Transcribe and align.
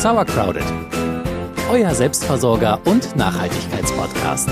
Sauercrowded, 0.00 0.64
euer 1.70 1.94
Selbstversorger 1.94 2.80
und 2.86 3.14
Nachhaltigkeitspodcast. 3.16 4.48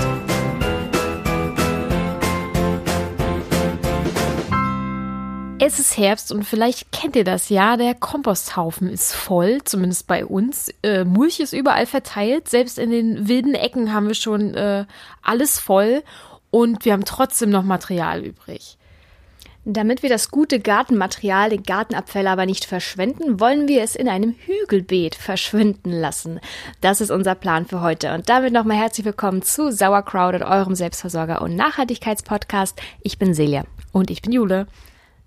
Es 5.59 5.79
ist 5.79 5.97
Herbst 5.97 6.31
und 6.31 6.43
vielleicht 6.43 6.91
kennt 6.91 7.15
ihr 7.15 7.23
das 7.23 7.49
ja, 7.49 7.77
der 7.77 7.95
Komposthaufen 7.95 8.91
ist 8.91 9.15
voll, 9.15 9.63
zumindest 9.63 10.05
bei 10.05 10.23
uns. 10.23 10.71
Äh, 10.83 11.03
Mulch 11.03 11.39
ist 11.39 11.53
überall 11.53 11.87
verteilt, 11.87 12.47
selbst 12.47 12.77
in 12.77 12.91
den 12.91 13.27
wilden 13.27 13.55
Ecken 13.55 13.91
haben 13.91 14.07
wir 14.07 14.13
schon 14.13 14.53
äh, 14.53 14.85
alles 15.23 15.57
voll 15.57 16.03
und 16.51 16.85
wir 16.85 16.93
haben 16.93 17.05
trotzdem 17.05 17.49
noch 17.49 17.63
Material 17.63 18.23
übrig. 18.23 18.77
Damit 19.71 20.01
wir 20.01 20.09
das 20.09 20.31
gute 20.31 20.59
Gartenmaterial, 20.59 21.51
den 21.51 21.61
Gartenabfall 21.61 22.25
aber 22.25 22.47
nicht 22.47 22.65
verschwenden, 22.65 23.39
wollen 23.39 23.67
wir 23.67 23.83
es 23.83 23.95
in 23.95 24.09
einem 24.09 24.33
Hügelbeet 24.33 25.13
verschwinden 25.13 25.91
lassen. 25.91 26.39
Das 26.81 27.01
ist 27.01 27.11
unser 27.11 27.35
Plan 27.35 27.67
für 27.67 27.79
heute. 27.81 28.15
Und 28.15 28.29
damit 28.29 28.51
nochmal 28.51 28.77
herzlich 28.77 29.05
willkommen 29.05 29.43
zu 29.43 29.71
Sauerkraut, 29.71 30.41
eurem 30.41 30.73
Selbstversorger- 30.73 31.43
und 31.43 31.55
Nachhaltigkeitspodcast. 31.55 32.81
Ich 33.03 33.19
bin 33.19 33.35
Celia. 33.35 33.63
Und 33.91 34.09
ich 34.09 34.23
bin 34.23 34.31
Jule. 34.31 34.65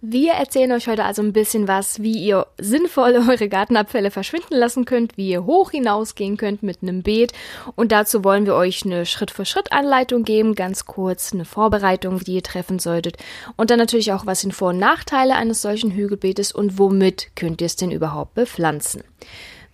Wir 0.05 0.33
erzählen 0.33 0.73
euch 0.73 0.89
heute 0.89 1.05
also 1.05 1.23
ein 1.23 1.33
bisschen 1.33 1.69
was, 1.69 2.03
wie 2.03 2.19
ihr 2.19 2.49
sinnvoll 2.59 3.13
eure 3.29 3.49
Gartenabfälle 3.49 4.11
verschwinden 4.11 4.57
lassen 4.57 4.85
könnt, 4.85 5.17
wie 5.17 5.29
ihr 5.29 5.47
hoch 5.47 5.71
hinausgehen 5.71 6.37
könnt 6.37 6.65
mit 6.65 6.83
einem 6.83 7.05
Beet. 7.05 7.33
Und 7.77 7.93
dazu 7.93 8.25
wollen 8.25 8.45
wir 8.45 8.57
euch 8.57 8.85
eine 8.85 9.07
Schritt-für-Schritt-Anleitung 9.07 10.25
geben, 10.25 10.57
ganz 10.57 10.87
kurz 10.87 11.33
eine 11.33 11.45
Vorbereitung, 11.45 12.19
die 12.19 12.35
ihr 12.35 12.43
treffen 12.43 12.81
solltet. 12.81 13.17
Und 13.55 13.71
dann 13.71 13.79
natürlich 13.79 14.13
auch, 14.13 14.27
was 14.27 14.41
sind 14.41 14.53
Vor- 14.53 14.71
und 14.71 14.81
Nachteile 14.81 15.37
eines 15.37 15.63
solchen 15.63 15.93
Hügelbeetes 15.93 16.51
und 16.51 16.81
womit 16.81 17.37
könnt 17.37 17.61
ihr 17.61 17.67
es 17.67 17.77
denn 17.77 17.93
überhaupt 17.93 18.35
bepflanzen. 18.35 19.05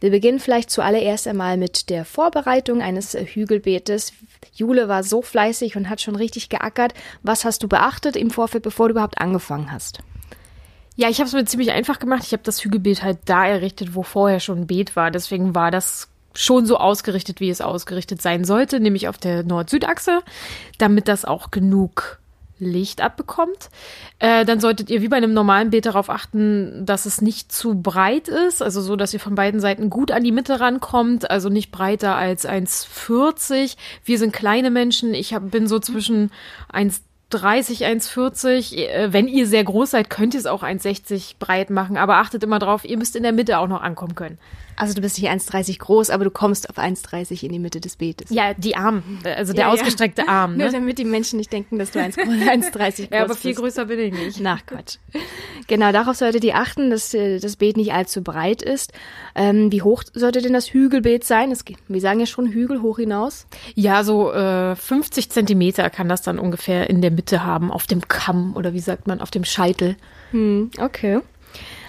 Wir 0.01 0.11
beginnen 0.11 0.41
vielleicht 0.41 0.71
zuallererst 0.71 1.27
einmal 1.27 1.57
mit 1.57 1.89
der 1.89 2.05
Vorbereitung 2.05 2.83
eines 2.83 3.15
Hügelbeetes. 3.15 4.13
Jule 4.53 4.89
war 4.89 5.05
so 5.05 5.23
fleißig 5.23 5.77
und 5.77 5.89
hat 5.89 6.03
schon 6.03 6.17
richtig 6.17 6.51
geackert. 6.51 6.93
Was 7.23 7.47
hast 7.47 7.63
du 7.63 7.69
beachtet 7.69 8.15
im 8.15 8.29
Vorfeld, 8.29 8.63
bevor 8.63 8.89
du 8.89 8.93
überhaupt 8.93 9.23
angefangen 9.23 9.73
hast? 9.73 10.01
Ja, 10.99 11.09
ich 11.09 11.21
habe 11.21 11.29
es 11.29 11.33
mir 11.33 11.45
ziemlich 11.45 11.71
einfach 11.71 12.01
gemacht. 12.01 12.25
Ich 12.25 12.33
habe 12.33 12.43
das 12.43 12.65
Hügelbeet 12.65 13.05
halt 13.05 13.19
da 13.27 13.47
errichtet, 13.47 13.95
wo 13.95 14.03
vorher 14.03 14.41
schon 14.41 14.63
ein 14.63 14.67
Beet 14.67 14.97
war. 14.97 15.13
Deswegen 15.13 15.55
war 15.55 15.71
das 15.71 16.09
schon 16.35 16.67
so 16.67 16.77
ausgerichtet, 16.77 17.39
wie 17.39 17.51
es 17.51 17.61
ausgerichtet 17.61 18.21
sein 18.21 18.45
sollte, 18.45 18.81
nämlich 18.81 19.07
auf 19.07 19.17
der 19.17 19.45
Nord-Süd-Achse, 19.45 20.23
damit 20.79 21.07
das 21.07 21.25
auch 21.25 21.53
genug 21.53 22.19
Licht 22.59 23.01
abbekommt. 23.01 23.71
Äh, 24.19 24.45
dann 24.45 24.59
solltet 24.59 24.91
ihr 24.91 25.01
wie 25.01 25.07
bei 25.07 25.19
einem 25.19 25.35
normalen 25.35 25.71
Beet 25.71 25.87
darauf 25.87 26.11
achten, 26.11 26.85
dass 26.85 27.07
es 27.07 27.21
nicht 27.21 27.53
zu 27.53 27.81
breit 27.81 28.27
ist, 28.27 28.61
also 28.61 28.81
so, 28.81 28.97
dass 28.97 29.15
ihr 29.15 29.21
von 29.21 29.37
beiden 29.37 29.61
Seiten 29.61 29.91
gut 29.91 30.11
an 30.11 30.25
die 30.25 30.33
Mitte 30.33 30.59
rankommt, 30.59 31.31
also 31.31 31.49
nicht 31.49 31.71
breiter 31.71 32.17
als 32.17 32.45
1,40. 32.45 33.77
Wir 34.05 34.19
sind 34.19 34.33
kleine 34.33 34.73
Menschen, 34.73 35.15
ich 35.15 35.33
hab, 35.33 35.49
bin 35.53 35.69
so 35.69 35.79
zwischen 35.79 36.33
1 36.73 37.03
1,30, 37.31 37.85
1,40. 37.85 38.77
Äh, 38.77 39.13
wenn 39.13 39.29
ihr 39.29 39.47
sehr 39.47 39.65
groß 39.65 39.91
seid, 39.91 40.11
könnt 40.11 40.35
ihr 40.35 40.41
es 40.41 40.47
auch 40.47 40.63
1,60 40.63 41.35
breit 41.39 41.71
machen. 41.71 41.97
Aber 41.97 42.17
achtet 42.17 42.43
immer 42.43 42.59
drauf, 42.59 42.85
ihr 42.85 42.99
müsst 42.99 43.17
in 43.17 43.23
der 43.23 43.33
Mitte 43.33 43.59
auch 43.59 43.69
noch 43.69 43.83
ankommen 43.83 44.15
können. 44.15 44.39
Also 44.79 44.95
du 44.95 45.01
bist 45.01 45.21
nicht 45.21 45.31
1,30 45.31 45.79
groß, 45.79 46.11
aber 46.11 46.25
du 46.25 46.31
kommst 46.31 46.71
auf 46.71 46.79
1,30 46.79 47.43
in 47.43 47.53
die 47.53 47.59
Mitte 47.59 47.81
des 47.81 47.97
Beetes. 47.97 48.31
Ja, 48.31 48.55
die 48.55 48.77
Arm, 48.77 49.03
also 49.25 49.53
der 49.53 49.67
ja, 49.67 49.73
ausgestreckte 49.73 50.23
ja. 50.23 50.29
Arm. 50.29 50.57
Ne? 50.57 50.65
Nur 50.65 50.73
damit 50.73 50.99
die 50.99 51.05
Menschen 51.05 51.39
nicht 51.39 51.53
denken, 51.53 51.79
dass 51.79 51.91
du 51.91 51.99
1,30 51.99 52.17
groß 52.71 52.97
bist. 52.97 53.13
Ja, 53.13 53.25
aber 53.25 53.35
viel 53.35 53.55
größer 53.55 53.87
bin 53.87 53.99
ich 53.99 54.13
nicht. 54.13 54.41
Nach 54.41 54.65
Quatsch. 54.65 54.99
Genau, 55.67 55.91
darauf 55.91 56.17
solltet 56.17 56.45
ihr 56.45 56.55
achten, 56.55 56.91
dass 56.91 57.13
äh, 57.13 57.41
das 57.41 57.57
Beet 57.57 57.77
nicht 57.77 57.93
allzu 57.93 58.23
breit 58.23 58.63
ist. 58.63 58.93
Ähm, 59.35 59.73
wie 59.73 59.83
hoch 59.83 60.05
sollte 60.15 60.41
denn 60.41 60.53
das 60.53 60.73
Hügelbeet 60.73 61.25
sein? 61.25 61.51
Es, 61.51 61.65
wir 61.89 62.01
sagen 62.01 62.21
ja 62.21 62.27
schon 62.27 62.47
Hügel 62.47 62.81
hoch 62.81 62.99
hinaus. 62.99 63.47
Ja, 63.75 64.05
so 64.05 64.33
äh, 64.33 64.77
50 64.77 65.31
Zentimeter 65.31 65.91
kann 65.91 66.09
das 66.09 66.23
dann 66.23 66.39
ungefähr 66.39 66.89
in 66.89 67.03
der 67.03 67.11
Mitte 67.11 67.45
haben, 67.45 67.73
auf 67.73 67.87
dem 67.87 68.07
Kamm 68.07 68.55
oder 68.57 68.73
wie 68.73 68.81
sagt 68.81 69.07
man, 69.09 69.21
auf 69.21 69.31
dem 69.31 69.45
Scheitel. 69.45 69.97
Hm, 70.31 70.71
okay. 70.79 71.21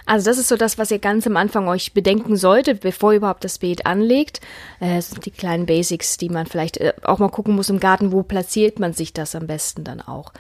Also 0.09 0.27
das 0.27 0.39
ist 0.39 0.47
so 0.47 0.57
das, 0.57 0.79
was 0.79 0.89
ihr 0.89 0.97
ganz 0.97 1.27
am 1.27 1.37
Anfang 1.37 1.67
euch 1.67 1.93
bedenken 1.93 2.35
solltet, 2.35 2.81
bevor 2.81 3.11
ihr 3.11 3.17
überhaupt 3.17 3.43
das 3.43 3.59
Beet 3.59 3.85
anlegt. 3.85 4.41
Äh, 4.79 4.95
das 4.95 5.11
sind 5.11 5.23
die 5.27 5.31
kleinen 5.31 5.67
Basics, 5.67 6.17
die 6.17 6.29
man 6.29 6.47
vielleicht 6.47 6.77
äh, 6.77 6.93
auch 7.03 7.19
mal 7.19 7.29
gucken 7.29 7.53
muss 7.53 7.69
im 7.69 7.79
Garten, 7.79 8.11
wo 8.11 8.23
platziert 8.23 8.79
man 8.79 8.93
sich 8.93 9.13
das 9.13 9.35
am 9.35 9.45
besten 9.45 9.83
dann 9.83 10.01
auch. 10.01 10.33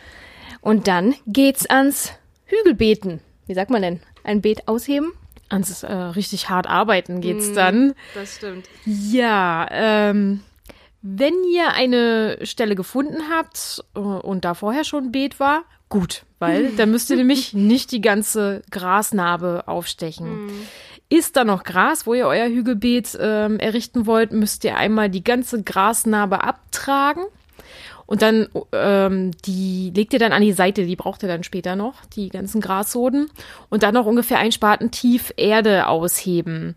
Und 0.61 0.87
dann 0.87 1.13
geht's 1.27 1.67
ans 1.67 2.13
Hügelbeeten. 2.45 3.19
Wie 3.45 3.53
sagt 3.53 3.69
man 3.69 3.83
denn? 3.83 3.99
Ein 4.23 4.41
Beet 4.41 4.67
ausheben? 4.67 5.13
Ans 5.49 5.83
äh, 5.83 5.93
richtig 5.93 6.49
hart 6.49 6.65
arbeiten 6.65 7.21
geht's 7.21 7.49
mm, 7.49 7.53
dann. 7.53 7.93
Das 8.15 8.37
stimmt. 8.37 8.67
Ja, 8.85 9.67
ähm, 9.69 10.41
wenn 11.03 11.35
ihr 11.43 11.73
eine 11.73 12.39
Stelle 12.41 12.73
gefunden 12.73 13.29
habt 13.31 13.83
äh, 13.95 13.99
und 13.99 14.45
da 14.45 14.55
vorher 14.55 14.83
schon 14.83 15.05
ein 15.05 15.11
Beet 15.11 15.39
war, 15.39 15.63
gut, 15.89 16.23
weil 16.39 16.71
dann 16.75 16.91
müsst 16.91 17.09
ihr 17.09 17.17
nämlich 17.17 17.53
nicht 17.53 17.91
die 17.91 18.01
ganze 18.01 18.61
Grasnarbe 18.71 19.67
aufstechen. 19.67 20.45
Mhm. 20.45 20.51
Ist 21.09 21.35
da 21.35 21.43
noch 21.43 21.63
Gras, 21.63 22.05
wo 22.05 22.13
ihr 22.13 22.27
euer 22.27 22.47
Hügelbeet 22.47 23.17
ähm, 23.19 23.59
errichten 23.59 24.05
wollt, 24.05 24.31
müsst 24.31 24.63
ihr 24.63 24.77
einmal 24.77 25.09
die 25.09 25.23
ganze 25.23 25.63
Grasnarbe 25.63 26.43
abtragen. 26.43 27.23
Und 28.05 28.23
dann, 28.23 28.47
ähm, 28.71 29.31
die 29.45 29.91
legt 29.95 30.13
ihr 30.13 30.19
dann 30.19 30.31
an 30.31 30.41
die 30.41 30.51
Seite, 30.51 30.85
die 30.85 30.95
braucht 30.95 31.21
ihr 31.21 31.29
dann 31.29 31.43
später 31.43 31.75
noch, 31.75 32.05
die 32.05 32.29
ganzen 32.29 32.59
Grassoden. 32.59 33.29
Und 33.69 33.83
dann 33.83 33.93
noch 33.93 34.07
ungefähr 34.07 34.39
ein 34.39 34.51
Spaten 34.51 34.89
tief 34.89 35.31
Erde 35.37 35.87
ausheben. 35.87 36.75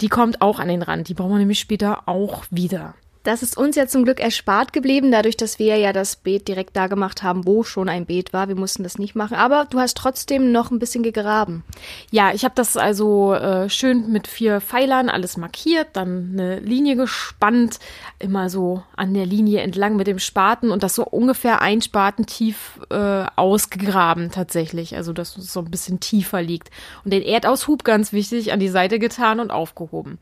Die 0.00 0.08
kommt 0.08 0.40
auch 0.40 0.58
an 0.58 0.66
den 0.66 0.82
Rand, 0.82 1.08
die 1.08 1.14
brauchen 1.14 1.32
wir 1.32 1.38
nämlich 1.38 1.60
später 1.60 2.08
auch 2.08 2.44
wieder. 2.50 2.94
Das 3.22 3.42
ist 3.42 3.56
uns 3.56 3.76
ja 3.76 3.86
zum 3.86 4.04
Glück 4.04 4.18
erspart 4.18 4.72
geblieben, 4.72 5.12
dadurch, 5.12 5.36
dass 5.36 5.58
wir 5.58 5.76
ja 5.76 5.92
das 5.92 6.16
Beet 6.16 6.48
direkt 6.48 6.76
da 6.76 6.88
gemacht 6.88 7.22
haben, 7.22 7.46
wo 7.46 7.62
schon 7.62 7.88
ein 7.88 8.06
Beet 8.06 8.32
war. 8.32 8.48
Wir 8.48 8.56
mussten 8.56 8.82
das 8.82 8.98
nicht 8.98 9.14
machen. 9.14 9.36
Aber 9.36 9.66
du 9.70 9.78
hast 9.78 9.96
trotzdem 9.96 10.50
noch 10.50 10.70
ein 10.70 10.80
bisschen 10.80 11.04
gegraben. 11.04 11.62
Ja, 12.10 12.32
ich 12.34 12.44
habe 12.44 12.54
das 12.56 12.76
also 12.76 13.34
äh, 13.34 13.68
schön 13.68 14.10
mit 14.10 14.26
vier 14.26 14.60
Pfeilern 14.60 15.08
alles 15.08 15.36
markiert, 15.36 15.88
dann 15.92 16.30
eine 16.32 16.58
Linie 16.58 16.96
gespannt, 16.96 17.78
immer 18.18 18.50
so 18.50 18.82
an 18.96 19.14
der 19.14 19.26
Linie 19.26 19.60
entlang 19.60 19.94
mit 19.96 20.08
dem 20.08 20.18
Spaten 20.18 20.70
und 20.70 20.82
das 20.82 20.96
so 20.96 21.04
ungefähr 21.04 21.62
ein 21.62 21.80
Spaten 21.80 22.26
tief 22.26 22.80
äh, 22.90 23.24
ausgegraben 23.36 24.30
tatsächlich. 24.32 24.96
Also 24.96 25.12
dass 25.12 25.36
es 25.36 25.52
so 25.52 25.60
ein 25.60 25.70
bisschen 25.70 26.00
tiefer 26.00 26.42
liegt. 26.42 26.70
Und 27.04 27.12
den 27.12 27.22
Erdaushub 27.22 27.84
ganz 27.84 28.12
wichtig 28.12 28.52
an 28.52 28.58
die 28.58 28.68
Seite 28.68 28.98
getan 28.98 29.38
und 29.38 29.52
aufgehoben. 29.52 30.18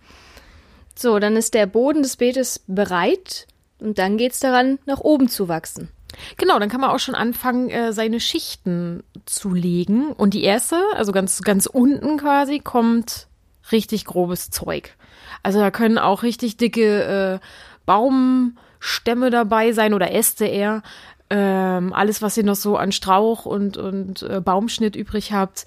So, 1.01 1.19
dann 1.19 1.35
ist 1.35 1.55
der 1.55 1.65
Boden 1.65 2.03
des 2.03 2.19
Beetes 2.19 2.61
bereit 2.67 3.47
und 3.79 3.99
dann 3.99 4.19
geht 4.19 4.33
es 4.33 4.41
daran, 4.41 4.79
nach 4.85 5.01
oben 5.01 5.29
zu 5.29 5.49
wachsen. 5.49 5.89
Genau, 6.37 6.59
dann 6.59 6.69
kann 6.69 6.83
man 6.83 6.91
auch 6.91 6.99
schon 6.99 7.15
anfangen, 7.15 7.71
äh, 7.71 7.95
seine 7.95 8.21
Schichten 8.21 9.03
zu 9.25 9.55
legen. 9.55 10.13
Und 10.13 10.35
die 10.35 10.43
erste, 10.43 10.77
also 10.95 11.13
ganz, 11.13 11.41
ganz 11.41 11.65
unten 11.65 12.19
quasi, 12.19 12.59
kommt 12.59 13.29
richtig 13.73 14.05
grobes 14.05 14.51
Zeug. 14.51 14.95
Also 15.43 15.59
da 15.59 15.71
können 15.71 15.97
auch 15.97 16.23
richtig 16.23 16.59
dicke 16.59 17.41
äh, 17.41 17.47
Baumstämme 17.87 19.31
dabei 19.31 19.73
sein 19.73 19.95
oder 19.95 20.13
Äste 20.13 20.45
eher. 20.45 20.83
Ähm, 21.31 21.95
alles, 21.95 22.21
was 22.21 22.37
ihr 22.37 22.45
noch 22.45 22.57
so 22.57 22.77
an 22.77 22.93
Strauch 22.93 23.47
und, 23.47 23.79
und 23.79 24.23
äh, 24.23 24.43
Baumschnitt 24.43 24.97
übrig 24.97 25.33
habt, 25.33 25.65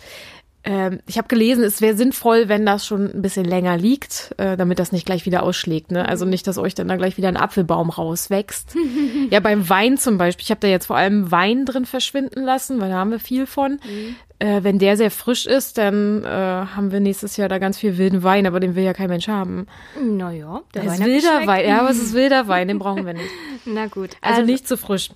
ähm, 0.65 0.99
ich 1.07 1.17
habe 1.17 1.27
gelesen, 1.27 1.63
es 1.63 1.81
wäre 1.81 1.95
sinnvoll, 1.95 2.47
wenn 2.47 2.65
das 2.65 2.85
schon 2.85 3.13
ein 3.13 3.21
bisschen 3.21 3.43
länger 3.43 3.77
liegt, 3.77 4.33
äh, 4.37 4.55
damit 4.55 4.79
das 4.79 4.93
nicht 4.93 5.05
gleich 5.05 5.25
wieder 5.25 5.43
ausschlägt. 5.43 5.91
Ne? 5.91 6.07
Also 6.07 6.23
nicht, 6.25 6.47
dass 6.47 6.57
euch 6.57 6.73
dann 6.73 6.87
da 6.87 6.95
gleich 6.95 7.17
wieder 7.17 7.27
ein 7.27 7.35
Apfelbaum 7.35 7.89
rauswächst. 7.89 8.75
ja, 9.29 9.41
beim 9.41 9.67
Wein 9.69 9.97
zum 9.97 10.17
Beispiel. 10.17 10.43
Ich 10.43 10.51
habe 10.51 10.61
da 10.61 10.67
jetzt 10.69 10.85
vor 10.85 10.95
allem 10.95 11.31
Wein 11.31 11.65
drin 11.65 11.85
verschwinden 11.85 12.43
lassen, 12.43 12.79
weil 12.79 12.89
da 12.89 12.95
haben 12.95 13.11
wir 13.11 13.19
viel 13.19 13.45
von. 13.45 13.73
Mhm. 13.73 14.15
Äh, 14.39 14.63
wenn 14.63 14.79
der 14.79 14.95
sehr 14.95 15.11
frisch 15.11 15.45
ist, 15.45 15.77
dann 15.77 16.23
äh, 16.23 16.27
haben 16.27 16.93
wir 16.93 17.01
nächstes 17.01 17.35
Jahr 17.35 17.49
da 17.49 17.59
ganz 17.59 17.77
viel 17.77 17.97
wilden 17.97 18.23
Wein, 18.23 18.47
aber 18.47 18.61
den 18.61 18.75
will 18.75 18.83
ja 18.85 18.93
kein 18.93 19.09
Mensch 19.09 19.27
haben. 19.27 19.67
Naja, 20.01 20.61
der 20.73 20.85
Wein 20.85 20.93
ist 20.93 21.05
wilder 21.05 21.45
Wein. 21.47 21.67
Ja, 21.67 21.81
aber 21.81 21.89
es 21.89 22.01
ist 22.01 22.13
wilder 22.13 22.47
Wein, 22.47 22.69
den 22.69 22.79
brauchen 22.79 23.05
wir 23.05 23.13
nicht. 23.13 23.29
Na 23.65 23.87
gut. 23.87 24.11
Also, 24.21 24.39
also 24.39 24.45
nicht 24.49 24.65
zu 24.65 24.77
frisch. 24.77 25.09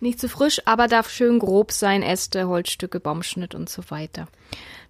Nicht 0.00 0.20
zu 0.20 0.28
frisch, 0.28 0.60
aber 0.66 0.88
darf 0.88 1.08
schön 1.08 1.38
grob 1.38 1.72
sein, 1.72 2.02
Äste, 2.02 2.48
Holzstücke, 2.48 3.00
Baumschnitt 3.00 3.54
und 3.54 3.70
so 3.70 3.82
weiter. 3.88 4.26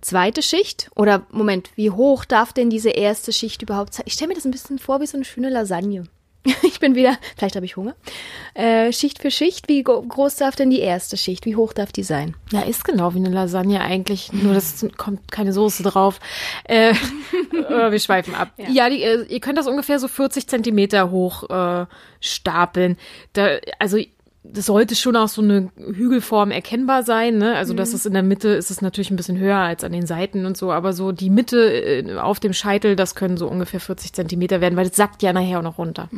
Zweite 0.03 0.43
Schicht 0.43 0.91
oder 0.97 1.27
Moment, 1.31 1.71
wie 1.77 1.91
hoch 1.91 2.25
darf 2.25 2.53
denn 2.53 2.71
diese 2.71 2.91
erste 2.91 3.33
Schicht 3.33 3.63
überhaupt 3.63 3.95
sein? 3.95 4.05
Ich 4.07 4.15
stelle 4.15 4.29
mir 4.29 4.35
das 4.35 4.45
ein 4.45 4.51
bisschen 4.51 4.81
vor 4.81 5.01
wie 5.01 5.07
so 5.07 5.17
eine 5.17 5.25
schöne 5.25 5.49
Lasagne. 5.49 6.05
Ich 6.65 6.81
bin 6.81 6.97
wieder, 6.97 7.19
vielleicht 7.37 7.55
habe 7.55 7.65
ich 7.65 7.77
Hunger. 7.77 7.95
Äh, 8.55 8.93
Schicht 8.93 9.21
für 9.21 9.31
Schicht, 9.31 9.69
wie 9.69 9.85
groß 9.85 10.35
darf 10.35 10.57
denn 10.57 10.71
die 10.71 10.81
erste 10.81 11.17
Schicht? 11.17 11.47
Wie 11.47 11.55
hoch 11.55 11.73
darf 11.73 11.93
die 11.93 12.03
sein? 12.03 12.35
Ja, 12.51 12.63
ist 12.63 12.85
genau 12.85 13.15
wie 13.15 13.19
eine 13.19 13.31
Lasagne 13.31 13.81
eigentlich, 13.81 14.33
nur 14.33 14.53
das 14.53 14.85
kommt 14.97 15.31
keine 15.31 15.53
Soße 15.53 15.85
drauf. 15.85 16.19
Äh, 16.65 16.95
wir 17.53 17.99
schweifen 18.01 18.35
ab. 18.35 18.51
Ja, 18.57 18.69
ja 18.71 18.91
die, 18.91 19.05
äh, 19.05 19.25
ihr 19.29 19.39
könnt 19.39 19.59
das 19.59 19.69
ungefähr 19.69 20.01
so 20.01 20.09
40 20.09 20.49
Zentimeter 20.49 21.13
hoch 21.13 21.49
äh, 21.49 21.87
stapeln. 22.21 22.97
Da, 23.35 23.59
also 23.79 23.99
das 24.45 24.67
sollte 24.67 24.97
schon 24.97 25.15
auch 25.17 25.29
so 25.29 25.41
eine 25.41 25.71
Hügelform 25.77 26.51
erkennbar 26.51 27.03
sein, 27.05 27.39
ne? 27.39 27.55
Also, 27.55 27.73
Mhm. 27.75 27.77
dass 27.79 27.93
es 27.95 28.07
in 28.07 28.13
der 28.13 28.23
Mitte 28.25 28.49
ist 28.49 28.71
es 28.71 28.83
natürlich 28.83 29.11
ein 29.11 29.17
bisschen 29.17 29.39
höher 29.39 29.57
als 29.59 29.85
an 29.85 29.93
den 29.93 30.07
Seiten 30.07 30.47
und 30.47 30.57
so, 30.57 30.73
aber 30.73 30.93
so 30.93 31.13
die 31.13 31.31
Mitte 31.31 31.59
äh, 31.73 32.17
auf 32.17 32.41
dem 32.41 32.53
Scheitel, 32.53 32.97
das 32.97 33.15
können 33.15 33.37
so 33.37 33.47
ungefähr 33.49 33.81
40 33.81 34.13
Zentimeter 34.13 34.61
werden, 34.61 34.77
weil 34.77 34.87
das 34.89 34.97
sackt 34.97 35.23
ja 35.23 35.33
nachher 35.33 35.59
auch 35.59 35.63
noch 35.63 35.79
runter. 35.79 36.09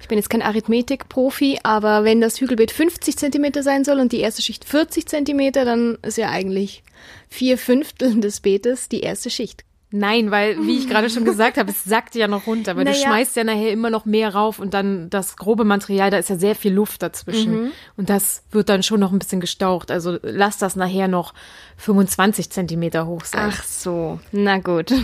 Ich 0.00 0.08
bin 0.08 0.18
jetzt 0.18 0.30
kein 0.30 0.42
Arithmetik-Profi, 0.42 1.58
aber 1.62 2.04
wenn 2.04 2.20
das 2.20 2.40
Hügelbeet 2.40 2.70
50 2.70 3.16
Zentimeter 3.16 3.62
sein 3.62 3.84
soll 3.84 4.00
und 4.00 4.12
die 4.12 4.20
erste 4.20 4.42
Schicht 4.42 4.64
40 4.64 5.06
Zentimeter, 5.06 5.64
dann 5.64 5.98
ist 6.02 6.18
ja 6.18 6.30
eigentlich 6.30 6.82
vier 7.28 7.58
Fünftel 7.58 8.20
des 8.20 8.40
Beetes 8.40 8.88
die 8.88 9.00
erste 9.00 9.30
Schicht. 9.30 9.64
Nein, 9.90 10.30
weil, 10.30 10.58
wie 10.66 10.78
ich 10.78 10.88
gerade 10.88 11.08
schon 11.08 11.24
gesagt 11.24 11.56
habe, 11.56 11.70
es 11.70 11.82
sackt 11.84 12.14
ja 12.14 12.28
noch 12.28 12.46
runter, 12.46 12.76
weil 12.76 12.84
du 12.84 12.90
Naja. 12.90 13.06
schmeißt 13.06 13.36
ja 13.36 13.44
nachher 13.44 13.72
immer 13.72 13.88
noch 13.88 14.04
mehr 14.04 14.34
rauf 14.34 14.58
und 14.58 14.74
dann 14.74 15.08
das 15.08 15.36
grobe 15.36 15.64
Material, 15.64 16.10
da 16.10 16.18
ist 16.18 16.28
ja 16.28 16.36
sehr 16.36 16.54
viel 16.54 16.74
Luft 16.74 17.02
dazwischen. 17.02 17.62
Mhm. 17.62 17.72
Und 17.96 18.10
das 18.10 18.42
wird 18.50 18.68
dann 18.68 18.82
schon 18.82 19.00
noch 19.00 19.12
ein 19.12 19.18
bisschen 19.18 19.40
gestaucht. 19.40 19.90
Also 19.90 20.18
lass 20.22 20.58
das 20.58 20.76
nachher 20.76 21.08
noch 21.08 21.32
25 21.78 22.50
Zentimeter 22.50 23.06
hoch 23.06 23.24
sein. 23.24 23.50
Ach 23.50 23.64
so, 23.64 24.20
na 24.30 24.58
gut. 24.58 24.92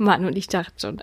Mann, 0.00 0.24
und 0.24 0.36
ich 0.38 0.46
dachte 0.46 0.72
schon. 0.80 1.02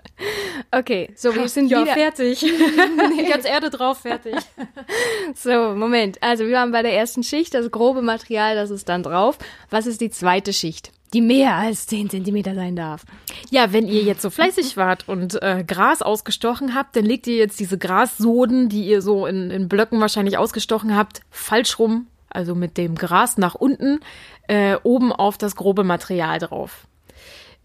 Okay, 0.72 1.10
so, 1.14 1.32
wir 1.34 1.48
sind 1.48 1.70
ja, 1.70 1.82
wieder... 1.82 1.94
fertig. 1.94 2.44
Ganz 3.30 3.44
Erde 3.44 3.70
drauf, 3.70 4.00
fertig. 4.00 4.34
So, 5.34 5.74
Moment. 5.76 6.20
Also, 6.22 6.46
wir 6.46 6.54
waren 6.56 6.72
bei 6.72 6.82
der 6.82 6.94
ersten 6.94 7.22
Schicht, 7.22 7.54
das 7.54 7.70
grobe 7.70 8.02
Material, 8.02 8.56
das 8.56 8.70
ist 8.70 8.88
dann 8.88 9.02
drauf. 9.02 9.38
Was 9.70 9.86
ist 9.86 10.00
die 10.00 10.10
zweite 10.10 10.52
Schicht? 10.52 10.90
Die 11.14 11.20
mehr 11.20 11.54
als 11.54 11.86
10 11.86 12.10
Zentimeter 12.10 12.54
sein 12.54 12.76
darf. 12.76 13.04
Ja, 13.50 13.72
wenn 13.72 13.88
ihr 13.88 14.02
jetzt 14.02 14.22
so 14.22 14.30
fleißig 14.30 14.76
wart 14.76 15.08
und 15.08 15.40
äh, 15.42 15.64
Gras 15.66 16.02
ausgestochen 16.02 16.74
habt, 16.74 16.96
dann 16.96 17.04
legt 17.04 17.26
ihr 17.26 17.36
jetzt 17.36 17.58
diese 17.58 17.78
Grassoden, 17.78 18.68
die 18.68 18.86
ihr 18.86 19.00
so 19.00 19.26
in, 19.26 19.50
in 19.50 19.68
Blöcken 19.68 20.00
wahrscheinlich 20.00 20.36
ausgestochen 20.36 20.94
habt, 20.94 21.20
falsch 21.30 21.78
rum, 21.78 22.06
also 22.28 22.54
mit 22.54 22.76
dem 22.76 22.94
Gras 22.94 23.38
nach 23.38 23.54
unten, 23.54 24.00
äh, 24.48 24.76
oben 24.82 25.12
auf 25.12 25.38
das 25.38 25.56
grobe 25.56 25.84
Material 25.84 26.38
drauf. 26.38 26.86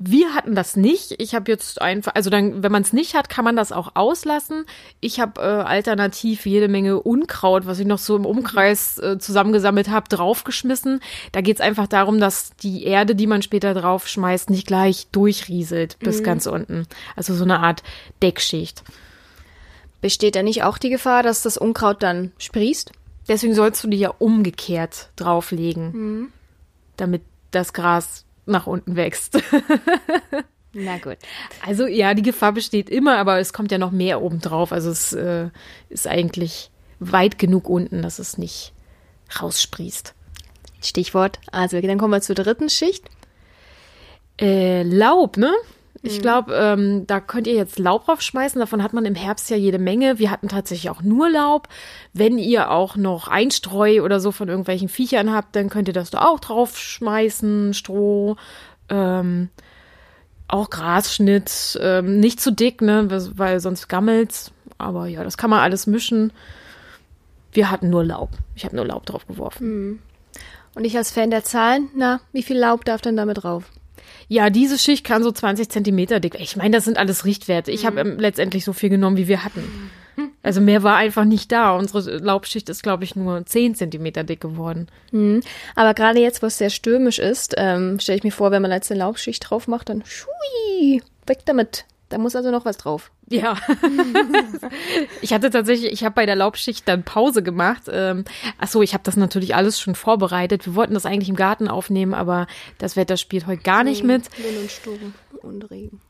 Wir 0.05 0.33
hatten 0.33 0.53
das 0.53 0.75
nicht. 0.75 1.15
Ich 1.19 1.33
habe 1.33 1.49
jetzt 1.49 1.81
einfach, 1.81 2.13
also 2.13 2.29
dann, 2.29 2.61
wenn 2.61 2.73
man 2.73 2.81
es 2.81 2.91
nicht 2.91 3.15
hat, 3.15 3.29
kann 3.29 3.45
man 3.45 3.55
das 3.55 3.71
auch 3.71 3.91
auslassen. 3.93 4.65
Ich 4.99 5.21
habe 5.21 5.39
äh, 5.39 5.45
alternativ 5.45 6.45
jede 6.45 6.67
Menge 6.67 6.99
Unkraut, 6.99 7.65
was 7.65 7.79
ich 7.79 7.87
noch 7.87 7.99
so 7.99 8.17
im 8.17 8.25
Umkreis 8.25 8.97
äh, 8.97 9.17
zusammengesammelt 9.17 9.89
habe, 9.89 10.09
draufgeschmissen. 10.09 10.99
Da 11.31 11.39
geht's 11.39 11.61
einfach 11.61 11.87
darum, 11.87 12.19
dass 12.19 12.51
die 12.57 12.83
Erde, 12.83 13.15
die 13.15 13.27
man 13.27 13.43
später 13.43 13.73
draufschmeißt, 13.73 14.49
nicht 14.49 14.67
gleich 14.67 15.07
durchrieselt 15.13 15.97
bis 15.99 16.21
ganz 16.21 16.47
unten. 16.47 16.85
Also 17.15 17.33
so 17.33 17.45
eine 17.45 17.59
Art 17.59 17.81
Deckschicht. 18.21 18.83
Besteht 20.01 20.35
da 20.35 20.43
nicht 20.43 20.63
auch 20.63 20.77
die 20.77 20.89
Gefahr, 20.89 21.23
dass 21.23 21.43
das 21.43 21.55
Unkraut 21.55 22.03
dann 22.03 22.33
sprießt? 22.39 22.91
Deswegen 23.29 23.55
sollst 23.55 23.81
du 23.85 23.87
die 23.87 23.99
ja 23.99 24.13
umgekehrt 24.19 25.11
drauflegen, 25.15 26.33
damit 26.97 27.21
das 27.51 27.71
Gras 27.71 28.25
nach 28.45 28.67
unten 28.67 28.95
wächst. 28.95 29.41
Na 30.73 30.97
gut. 30.97 31.17
Also 31.65 31.85
ja, 31.85 32.13
die 32.13 32.23
Gefahr 32.23 32.51
besteht 32.51 32.89
immer, 32.89 33.17
aber 33.17 33.39
es 33.39 33.53
kommt 33.53 33.71
ja 33.71 33.77
noch 33.77 33.91
mehr 33.91 34.21
oben 34.21 34.39
drauf. 34.39 34.71
Also 34.71 34.89
es 34.89 35.13
äh, 35.13 35.49
ist 35.89 36.07
eigentlich 36.07 36.71
weit 36.99 37.37
genug 37.37 37.69
unten, 37.69 38.01
dass 38.01 38.19
es 38.19 38.37
nicht 38.37 38.73
raussprießt. 39.39 40.15
Stichwort. 40.81 41.39
Also, 41.51 41.79
dann 41.79 41.97
kommen 41.97 42.13
wir 42.13 42.21
zur 42.21 42.35
dritten 42.35 42.69
Schicht. 42.69 43.05
Äh, 44.39 44.83
Laub, 44.83 45.37
ne? 45.37 45.53
Ich 46.05 46.21
glaube, 46.21 46.53
ähm, 46.53 47.07
da 47.07 47.21
könnt 47.21 47.47
ihr 47.47 47.53
jetzt 47.53 47.79
Laub 47.79 48.05
draufschmeißen. 48.05 48.59
Davon 48.59 48.83
hat 48.83 48.91
man 48.91 49.05
im 49.05 49.15
Herbst 49.15 49.49
ja 49.49 49.55
jede 49.55 49.79
Menge. 49.79 50.19
Wir 50.19 50.31
hatten 50.31 50.49
tatsächlich 50.49 50.89
auch 50.89 51.01
nur 51.01 51.29
Laub. 51.29 51.69
Wenn 52.11 52.37
ihr 52.37 52.71
auch 52.71 52.97
noch 52.97 53.29
Einstreu 53.29 54.01
oder 54.03 54.19
so 54.19 54.33
von 54.33 54.49
irgendwelchen 54.49 54.89
Viechern 54.89 55.33
habt, 55.33 55.55
dann 55.55 55.69
könnt 55.69 55.87
ihr 55.87 55.93
das 55.93 56.09
da 56.11 56.27
auch 56.27 56.41
draufschmeißen. 56.41 57.73
Stroh, 57.73 58.35
ähm, 58.89 59.47
auch 60.49 60.69
Grasschnitt. 60.69 61.79
Ähm, 61.81 62.19
nicht 62.19 62.41
zu 62.41 62.51
dick, 62.51 62.81
ne? 62.81 63.07
weil- 63.35 63.61
sonst 63.61 63.87
gammelt's. 63.87 64.51
Aber 64.77 65.07
ja, 65.07 65.23
das 65.23 65.37
kann 65.37 65.49
man 65.49 65.61
alles 65.61 65.87
mischen. 65.87 66.33
Wir 67.53 67.71
hatten 67.71 67.89
nur 67.89 68.03
Laub. 68.03 68.31
Ich 68.55 68.65
habe 68.65 68.75
nur 68.75 68.85
Laub 68.85 69.05
drauf 69.05 69.25
geworfen. 69.25 70.01
Und 70.75 70.83
ich 70.83 70.97
als 70.97 71.11
Fan 71.11 71.29
der 71.29 71.45
Zahlen, 71.45 71.87
na, 71.95 72.19
wie 72.33 72.43
viel 72.43 72.57
Laub 72.57 72.83
darf 72.83 72.99
denn 72.99 73.15
damit 73.15 73.43
drauf? 73.43 73.63
Ja, 74.27 74.49
diese 74.49 74.77
Schicht 74.77 75.05
kann 75.05 75.23
so 75.23 75.31
20 75.31 75.69
Zentimeter 75.69 76.19
dick. 76.19 76.35
Ich 76.39 76.55
meine, 76.55 76.71
das 76.71 76.85
sind 76.85 76.97
alles 76.97 77.25
Richtwerte. 77.25 77.71
Ich 77.71 77.85
habe 77.85 77.99
ähm, 77.99 78.19
letztendlich 78.19 78.65
so 78.65 78.73
viel 78.73 78.89
genommen, 78.89 79.17
wie 79.17 79.27
wir 79.27 79.43
hatten. 79.43 79.63
Also 80.43 80.61
mehr 80.61 80.83
war 80.83 80.97
einfach 80.97 81.25
nicht 81.25 81.51
da. 81.51 81.75
Unsere 81.75 82.17
Laubschicht 82.17 82.69
ist, 82.69 82.83
glaube 82.83 83.03
ich, 83.03 83.15
nur 83.15 83.45
10 83.45 83.75
Zentimeter 83.75 84.23
dick 84.23 84.41
geworden. 84.41 84.87
Aber 85.75 85.93
gerade 85.93 86.19
jetzt, 86.19 86.43
wo 86.43 86.47
es 86.47 86.57
sehr 86.57 86.69
stürmisch 86.69 87.17
ist, 87.19 87.55
ähm, 87.57 87.99
stelle 87.99 88.17
ich 88.17 88.23
mir 88.23 88.31
vor, 88.31 88.51
wenn 88.51 88.61
man 88.61 88.71
jetzt 88.71 88.91
eine 88.91 88.99
Laubschicht 88.99 89.49
drauf 89.49 89.67
macht, 89.67 89.89
dann 89.89 90.03
schui, 90.05 91.01
weg 91.25 91.39
damit. 91.45 91.85
Da 92.13 92.19
muss 92.19 92.35
also 92.35 92.51
noch 92.51 92.63
was 92.63 92.77
drauf. 92.77 93.09
Ja. 93.27 93.57
ich 95.21 95.33
hatte 95.33 95.49
tatsächlich, 95.49 95.91
ich 95.91 96.03
habe 96.03 96.13
bei 96.13 96.27
der 96.27 96.35
Laubschicht 96.35 96.87
dann 96.87 97.01
Pause 97.01 97.41
gemacht. 97.41 97.85
Ähm, 97.89 98.23
ach 98.59 98.67
so, 98.67 98.83
ich 98.83 98.93
habe 98.93 99.03
das 99.03 99.17
natürlich 99.17 99.55
alles 99.55 99.79
schon 99.79 99.95
vorbereitet. 99.95 100.67
Wir 100.67 100.75
wollten 100.75 100.93
das 100.93 101.07
eigentlich 101.07 101.29
im 101.29 101.35
Garten 101.35 101.67
aufnehmen, 101.67 102.13
aber 102.13 102.45
das 102.77 102.95
Wetter 102.95 103.17
spielt 103.17 103.47
heute 103.47 103.63
gar 103.63 103.83
nicht 103.83 104.03
mit. 104.03 104.29
Wind 104.37 104.57
und 104.61 104.69
Sturm 104.69 105.13
und 105.41 105.71
Regen. 105.71 106.01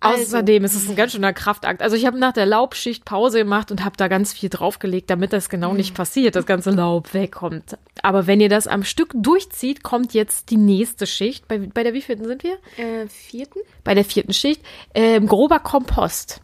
Außerdem 0.00 0.64
ist 0.64 0.74
es 0.74 0.88
ein 0.88 0.96
ganz 0.96 1.12
schöner 1.12 1.32
Kraftakt. 1.32 1.82
Also 1.82 1.96
ich 1.96 2.06
habe 2.06 2.18
nach 2.18 2.32
der 2.32 2.46
Laubschicht 2.46 3.04
Pause 3.04 3.38
gemacht 3.38 3.70
und 3.70 3.84
habe 3.84 3.96
da 3.96 4.08
ganz 4.08 4.32
viel 4.32 4.50
draufgelegt, 4.50 5.08
damit 5.08 5.32
das 5.32 5.48
genau 5.48 5.72
nicht 5.72 5.94
passiert, 5.94 6.36
das 6.36 6.46
ganze 6.46 6.70
Laub 6.70 7.14
wegkommt. 7.14 7.78
Aber 8.02 8.26
wenn 8.26 8.40
ihr 8.40 8.50
das 8.50 8.66
am 8.66 8.84
Stück 8.84 9.12
durchzieht, 9.14 9.82
kommt 9.82 10.12
jetzt 10.12 10.50
die 10.50 10.58
nächste 10.58 11.06
Schicht. 11.06 11.48
Bei, 11.48 11.58
bei 11.58 11.82
der 11.82 11.94
wievielten 11.94 12.26
sind 12.26 12.42
wir? 12.42 12.58
Äh, 12.76 13.08
vierten? 13.08 13.60
Bei 13.84 13.94
der 13.94 14.04
vierten 14.04 14.34
Schicht. 14.34 14.60
Ähm, 14.94 15.26
grober 15.26 15.60
Kompost. 15.60 16.40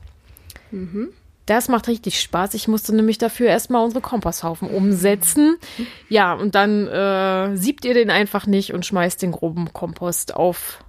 Das 1.46 1.68
macht 1.68 1.88
richtig 1.88 2.20
Spaß. 2.20 2.54
Ich 2.54 2.68
musste 2.68 2.94
nämlich 2.94 3.18
dafür 3.18 3.48
erstmal 3.48 3.84
unsere 3.84 4.00
Komposthaufen 4.00 4.68
umsetzen. 4.68 5.56
Ja, 6.08 6.32
und 6.34 6.54
dann 6.54 6.86
äh, 6.86 7.56
siebt 7.56 7.84
ihr 7.84 7.94
den 7.94 8.10
einfach 8.10 8.46
nicht 8.46 8.72
und 8.72 8.86
schmeißt 8.86 9.20
den 9.20 9.32
groben 9.32 9.72
Kompost 9.72 10.34
auf 10.34 10.84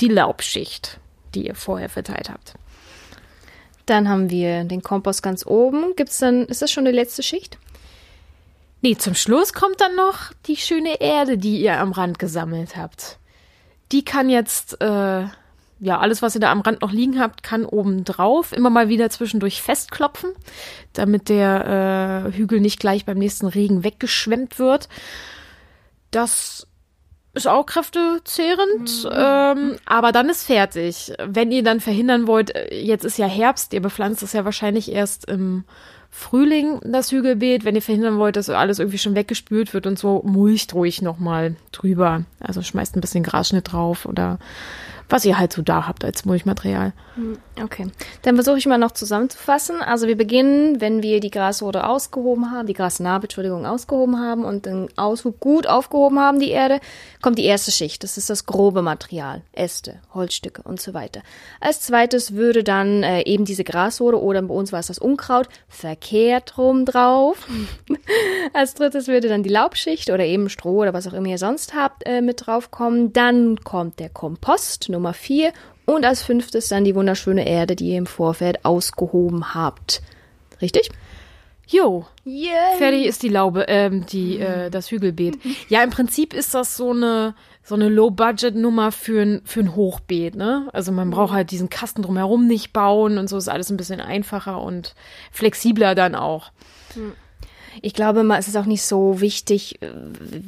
die 0.00 0.08
Laubschicht, 0.08 0.98
die 1.34 1.46
ihr 1.46 1.54
vorher 1.54 1.88
verteilt 1.88 2.30
habt. 2.30 2.54
Dann 3.86 4.08
haben 4.08 4.30
wir 4.30 4.64
den 4.64 4.82
Kompost 4.82 5.22
ganz 5.22 5.46
oben. 5.46 5.94
Gibt's 5.96 6.18
dann, 6.18 6.46
ist 6.46 6.62
das 6.62 6.70
schon 6.70 6.84
die 6.84 6.90
letzte 6.90 7.22
Schicht? 7.22 7.58
Nee, 8.80 8.96
zum 8.96 9.14
Schluss 9.14 9.52
kommt 9.52 9.80
dann 9.80 9.94
noch 9.96 10.32
die 10.46 10.56
schöne 10.56 11.00
Erde, 11.00 11.38
die 11.38 11.60
ihr 11.60 11.78
am 11.80 11.92
Rand 11.92 12.18
gesammelt 12.18 12.76
habt. 12.76 13.18
Die 13.92 14.04
kann 14.04 14.28
jetzt, 14.28 14.80
äh, 14.80 15.24
ja, 15.80 15.98
alles, 15.98 16.22
was 16.22 16.34
ihr 16.34 16.40
da 16.40 16.50
am 16.50 16.60
Rand 16.60 16.82
noch 16.82 16.92
liegen 16.92 17.18
habt, 17.18 17.42
kann 17.42 17.64
oben 17.64 18.04
drauf 18.04 18.52
immer 18.52 18.70
mal 18.70 18.88
wieder 18.88 19.10
zwischendurch 19.10 19.62
festklopfen, 19.62 20.32
damit 20.92 21.28
der 21.28 22.26
äh, 22.26 22.36
Hügel 22.36 22.60
nicht 22.60 22.80
gleich 22.80 23.04
beim 23.04 23.18
nächsten 23.18 23.46
Regen 23.46 23.84
weggeschwemmt 23.84 24.58
wird. 24.58 24.88
Das 26.10 26.66
ist 27.34 27.48
auch 27.48 27.66
kräftezehrend, 27.66 29.08
ähm, 29.12 29.76
aber 29.84 30.12
dann 30.12 30.28
ist 30.28 30.44
fertig. 30.44 31.12
Wenn 31.24 31.50
ihr 31.50 31.62
dann 31.62 31.80
verhindern 31.80 32.26
wollt, 32.26 32.54
äh, 32.54 32.74
jetzt 32.74 33.04
ist 33.04 33.18
ja 33.18 33.26
Herbst, 33.26 33.72
ihr 33.72 33.82
bepflanzt 33.82 34.22
es 34.22 34.32
ja 34.32 34.44
wahrscheinlich 34.44 34.90
erst 34.90 35.28
im 35.28 35.64
Frühling, 36.10 36.78
das 36.84 37.10
Hügelbeet. 37.10 37.64
Wenn 37.64 37.74
ihr 37.74 37.82
verhindern 37.82 38.18
wollt, 38.18 38.36
dass 38.36 38.48
alles 38.48 38.78
irgendwie 38.78 38.98
schon 38.98 39.16
weggespült 39.16 39.74
wird 39.74 39.88
und 39.88 39.98
so, 39.98 40.22
mulcht 40.24 40.72
ruhig 40.72 41.02
nochmal 41.02 41.56
drüber. 41.72 42.22
Also 42.38 42.62
schmeißt 42.62 42.96
ein 42.96 43.00
bisschen 43.00 43.24
Grasschnitt 43.24 43.72
drauf 43.72 44.06
oder 44.06 44.38
was 45.14 45.24
ihr 45.24 45.38
halt 45.38 45.52
so 45.52 45.62
da 45.62 45.86
habt 45.86 46.04
als 46.04 46.24
Mulchmaterial. 46.24 46.92
Okay. 47.62 47.86
Dann 48.22 48.34
versuche 48.34 48.58
ich 48.58 48.66
mal 48.66 48.78
noch 48.78 48.90
zusammenzufassen. 48.90 49.80
Also 49.80 50.08
wir 50.08 50.16
beginnen, 50.16 50.80
wenn 50.80 51.04
wir 51.04 51.20
die 51.20 51.30
Grasrode 51.30 51.86
ausgehoben 51.86 52.50
haben, 52.50 52.66
die 52.66 52.72
Grasnarbe, 52.72 53.26
Entschuldigung, 53.26 53.64
ausgehoben 53.64 54.18
haben 54.18 54.44
und 54.44 54.66
den 54.66 54.88
Aushub 54.96 55.38
gut 55.38 55.68
aufgehoben 55.68 56.18
haben, 56.18 56.40
die 56.40 56.50
Erde, 56.50 56.80
kommt 57.22 57.38
die 57.38 57.44
erste 57.44 57.70
Schicht. 57.70 58.02
Das 58.02 58.18
ist 58.18 58.28
das 58.28 58.44
grobe 58.44 58.82
Material. 58.82 59.42
Äste, 59.52 60.00
Holzstücke 60.12 60.62
und 60.62 60.80
so 60.80 60.94
weiter. 60.94 61.22
Als 61.60 61.80
zweites 61.80 62.34
würde 62.34 62.64
dann 62.64 63.04
äh, 63.04 63.22
eben 63.22 63.44
diese 63.44 63.62
Grasrode 63.62 64.20
oder 64.20 64.42
bei 64.42 64.52
uns 64.52 64.72
war 64.72 64.80
es 64.80 64.88
das 64.88 64.98
Unkraut 64.98 65.48
verkehrt 65.68 66.58
rum 66.58 66.84
drauf. 66.84 67.46
Als 68.52 68.74
drittes 68.74 69.06
würde 69.06 69.28
dann 69.28 69.44
die 69.44 69.48
Laubschicht 69.48 70.10
oder 70.10 70.24
eben 70.24 70.48
Stroh 70.48 70.82
oder 70.82 70.92
was 70.92 71.06
auch 71.06 71.12
immer 71.12 71.28
ihr 71.28 71.38
sonst 71.38 71.74
habt 71.74 72.02
äh, 72.04 72.20
mit 72.20 72.46
draufkommen. 72.46 73.12
Dann 73.12 73.60
kommt 73.60 74.00
der 74.00 74.08
Kompost 74.08 74.88
Nummer 74.88 75.03
vier 75.12 75.52
und 75.86 76.04
als 76.04 76.22
fünftes 76.22 76.68
dann 76.68 76.84
die 76.84 76.94
wunderschöne 76.94 77.46
Erde, 77.46 77.76
die 77.76 77.90
ihr 77.90 77.98
im 77.98 78.06
Vorfeld 78.06 78.64
ausgehoben 78.64 79.54
habt. 79.54 80.02
Richtig? 80.62 80.90
Jo, 81.66 82.06
Yeah. 82.26 82.76
fertig 82.78 83.06
ist 83.06 83.22
die 83.22 83.28
Laube, 83.28 83.64
ähm, 83.68 84.04
die, 84.06 84.38
äh, 84.38 84.70
das 84.70 84.90
Hügelbeet. 84.90 85.38
Ja, 85.68 85.82
im 85.82 85.90
Prinzip 85.90 86.34
ist 86.34 86.54
das 86.54 86.76
so 86.76 86.90
eine, 86.90 87.34
so 87.62 87.74
eine 87.74 87.88
Low-Budget-Nummer 87.88 88.92
für 88.92 89.22
ein, 89.22 89.40
für 89.44 89.60
ein 89.60 89.74
Hochbeet, 89.74 90.34
ne? 90.36 90.68
Also 90.72 90.92
man 90.92 91.10
braucht 91.10 91.32
halt 91.32 91.50
diesen 91.50 91.70
Kasten 91.70 92.02
drumherum 92.02 92.46
nicht 92.46 92.72
bauen 92.74 93.16
und 93.16 93.28
so 93.28 93.38
ist 93.38 93.48
alles 93.48 93.70
ein 93.70 93.78
bisschen 93.78 94.00
einfacher 94.00 94.60
und 94.60 94.94
flexibler 95.32 95.94
dann 95.94 96.14
auch. 96.14 96.50
Ich 97.82 97.94
glaube 97.94 98.24
es 98.38 98.48
ist 98.48 98.56
auch 98.56 98.66
nicht 98.66 98.82
so 98.82 99.20
wichtig, 99.20 99.80
äh, 99.82 99.88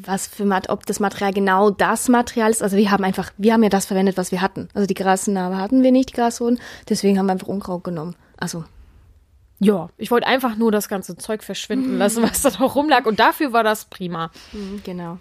was 0.05 0.27
für 0.27 0.45
ob 0.69 0.87
das 0.87 1.01
Material 1.01 1.33
genau 1.33 1.71
das 1.71 2.09
Material 2.09 2.51
ist. 2.51 2.63
Also 2.63 2.77
wir 2.77 2.91
haben 2.91 3.05
einfach, 3.05 3.33
wir 3.37 3.53
haben 3.53 3.63
ja 3.63 3.69
das 3.69 3.87
verwendet, 3.87 4.17
was 4.17 4.33
wir 4.33 4.41
hatten. 4.41 4.69
Also 4.75 4.87
die 4.87 4.95
Grasnarbe 4.95 5.57
hatten 5.57 5.83
wir 5.83 5.93
nicht, 5.93 6.11
die 6.11 6.15
Grashoden, 6.15 6.61
deswegen 6.89 7.19
haben 7.19 7.27
wir 7.27 7.33
einfach 7.33 7.49
Unkraut 7.49 7.85
genommen. 7.85 8.15
Also 8.39 8.65
Ja, 9.59 9.89
ich 9.97 10.11
wollte 10.11 10.27
einfach 10.27 10.57
nur 10.57 10.71
das 10.71 10.89
ganze 10.89 11.17
Zeug 11.17 11.43
verschwinden 11.43 11.97
lassen, 11.99 12.23
was 12.23 12.43
da 12.43 12.51
noch 12.59 12.77
rumlag. 12.77 13.07
Und 13.07 13.19
dafür 13.21 13.53
war 13.55 13.65
das 13.65 13.87
prima. 13.87 14.31
Mhm, 14.53 14.83
Genau. 14.85 15.19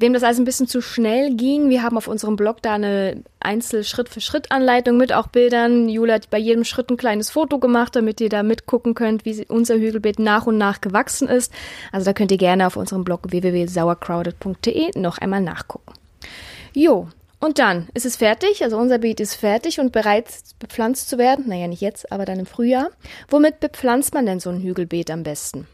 Wem 0.00 0.12
das 0.12 0.22
also 0.22 0.40
ein 0.40 0.44
bisschen 0.44 0.68
zu 0.68 0.80
schnell 0.80 1.34
ging, 1.34 1.70
wir 1.70 1.82
haben 1.82 1.96
auf 1.96 2.06
unserem 2.06 2.36
Blog 2.36 2.62
da 2.62 2.74
eine 2.74 3.20
Einzel-Schritt-für-Schritt-Anleitung 3.40 4.96
mit 4.96 5.12
auch 5.12 5.26
Bildern. 5.26 5.88
Jule 5.88 6.12
hat 6.14 6.30
bei 6.30 6.38
jedem 6.38 6.62
Schritt 6.64 6.88
ein 6.90 6.96
kleines 6.96 7.30
Foto 7.30 7.58
gemacht, 7.58 7.96
damit 7.96 8.20
ihr 8.20 8.28
da 8.28 8.44
mitgucken 8.44 8.94
könnt, 8.94 9.24
wie 9.24 9.44
unser 9.48 9.74
Hügelbeet 9.74 10.20
nach 10.20 10.46
und 10.46 10.56
nach 10.56 10.80
gewachsen 10.80 11.26
ist. 11.26 11.52
Also 11.90 12.04
da 12.04 12.12
könnt 12.12 12.30
ihr 12.30 12.38
gerne 12.38 12.68
auf 12.68 12.76
unserem 12.76 13.02
Blog 13.02 13.22
www.sauercrowded.de 13.28 14.98
noch 15.00 15.18
einmal 15.18 15.40
nachgucken. 15.40 15.92
Jo, 16.74 17.08
und 17.40 17.58
dann 17.58 17.88
ist 17.94 18.06
es 18.06 18.16
fertig. 18.16 18.62
Also 18.64 18.76
unser 18.76 18.98
Beet 18.98 19.20
ist 19.20 19.34
fertig 19.34 19.78
und 19.80 19.92
bereit 19.92 20.26
bepflanzt 20.58 21.08
zu 21.08 21.18
werden. 21.18 21.48
Naja, 21.48 21.68
nicht 21.68 21.80
jetzt, 21.80 22.10
aber 22.10 22.24
dann 22.24 22.40
im 22.40 22.46
Frühjahr. 22.46 22.90
Womit 23.28 23.60
bepflanzt 23.60 24.14
man 24.14 24.26
denn 24.26 24.40
so 24.40 24.50
ein 24.50 24.60
Hügelbeet 24.60 25.10
am 25.10 25.22
besten? 25.22 25.66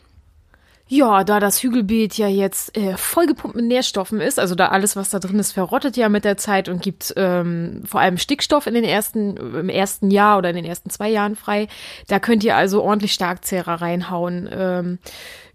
Ja, 0.87 1.25
da 1.25 1.41
das 1.41 1.63
Hügelbeet 1.63 2.19
ja 2.19 2.29
jetzt 2.29 2.77
äh, 2.77 2.99
vollgepumpt 2.99 3.57
mit 3.57 3.65
Nährstoffen 3.65 4.21
ist, 4.21 4.39
also 4.39 4.55
da 4.55 4.69
alles, 4.69 4.97
was 4.97 5.09
da 5.09 5.19
drin 5.19 5.39
ist, 5.39 5.53
verrottet 5.53 5.97
ja 5.97 6.11
mit 6.11 6.27
der 6.27 6.37
Zeit 6.37 6.69
und 6.69 6.83
gibt 6.83 7.15
ähm, 7.17 7.83
vor 7.87 8.01
allem 8.01 8.19
Stickstoff 8.19 8.67
in 8.67 8.75
den 8.75 8.85
ersten, 8.85 9.37
im 9.37 9.71
ersten 9.71 10.11
Jahr 10.11 10.37
oder 10.37 10.51
in 10.51 10.57
den 10.57 10.67
ersten 10.67 10.91
zwei 10.91 11.09
Jahren 11.09 11.37
frei. 11.37 11.69
Da 12.09 12.19
könnt 12.19 12.45
ihr 12.45 12.55
also 12.55 12.83
ordentlich 12.83 13.15
Starkzehrer 13.15 13.81
reinhauen. 13.81 14.47
Ähm, 14.53 14.99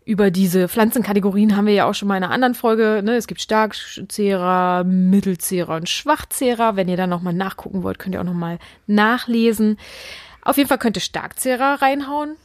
über 0.04 0.32
diese 0.32 0.68
Pflanzenkategorien 0.68 1.56
haben 1.56 1.68
wir 1.68 1.76
ja 1.76 1.88
auch 1.88 1.94
schon 1.94 2.08
mal 2.08 2.18
in 2.18 2.24
einer 2.24 2.34
anderen 2.34 2.56
Folge. 2.56 3.02
Ne? 3.04 3.16
Es 3.16 3.28
gibt 3.28 3.42
Starkzehrer, 3.42 4.84
Mittelzehrer 4.84 5.76
und 5.76 5.88
Schwachzehrer. 5.88 6.76
Wenn 6.76 6.90
ihr 6.90 6.98
da 6.98 7.06
nochmal 7.06 7.34
nachgucken 7.36 7.84
wollt, 7.84 8.00
könnt 8.00 8.16
ihr 8.16 8.22
auch 8.22 8.26
nochmal 8.26 8.58
nachlesen. 8.88 9.78
Auf 10.42 10.58
jeden 10.58 10.68
Fall 10.68 10.80
könnt 10.80 10.98
ihr 10.98 11.02
Starkzehrer 11.02 11.84
reinhauen. 11.84 12.38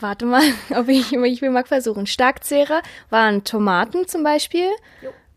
Warte 0.00 0.26
mal, 0.26 0.42
ob 0.76 0.88
ich, 0.88 1.12
ich 1.12 1.42
will 1.42 1.50
mal 1.50 1.64
versuchen. 1.64 2.06
Starkzehrer 2.06 2.82
waren 3.10 3.44
Tomaten 3.44 4.06
zum 4.06 4.22
Beispiel, 4.22 4.68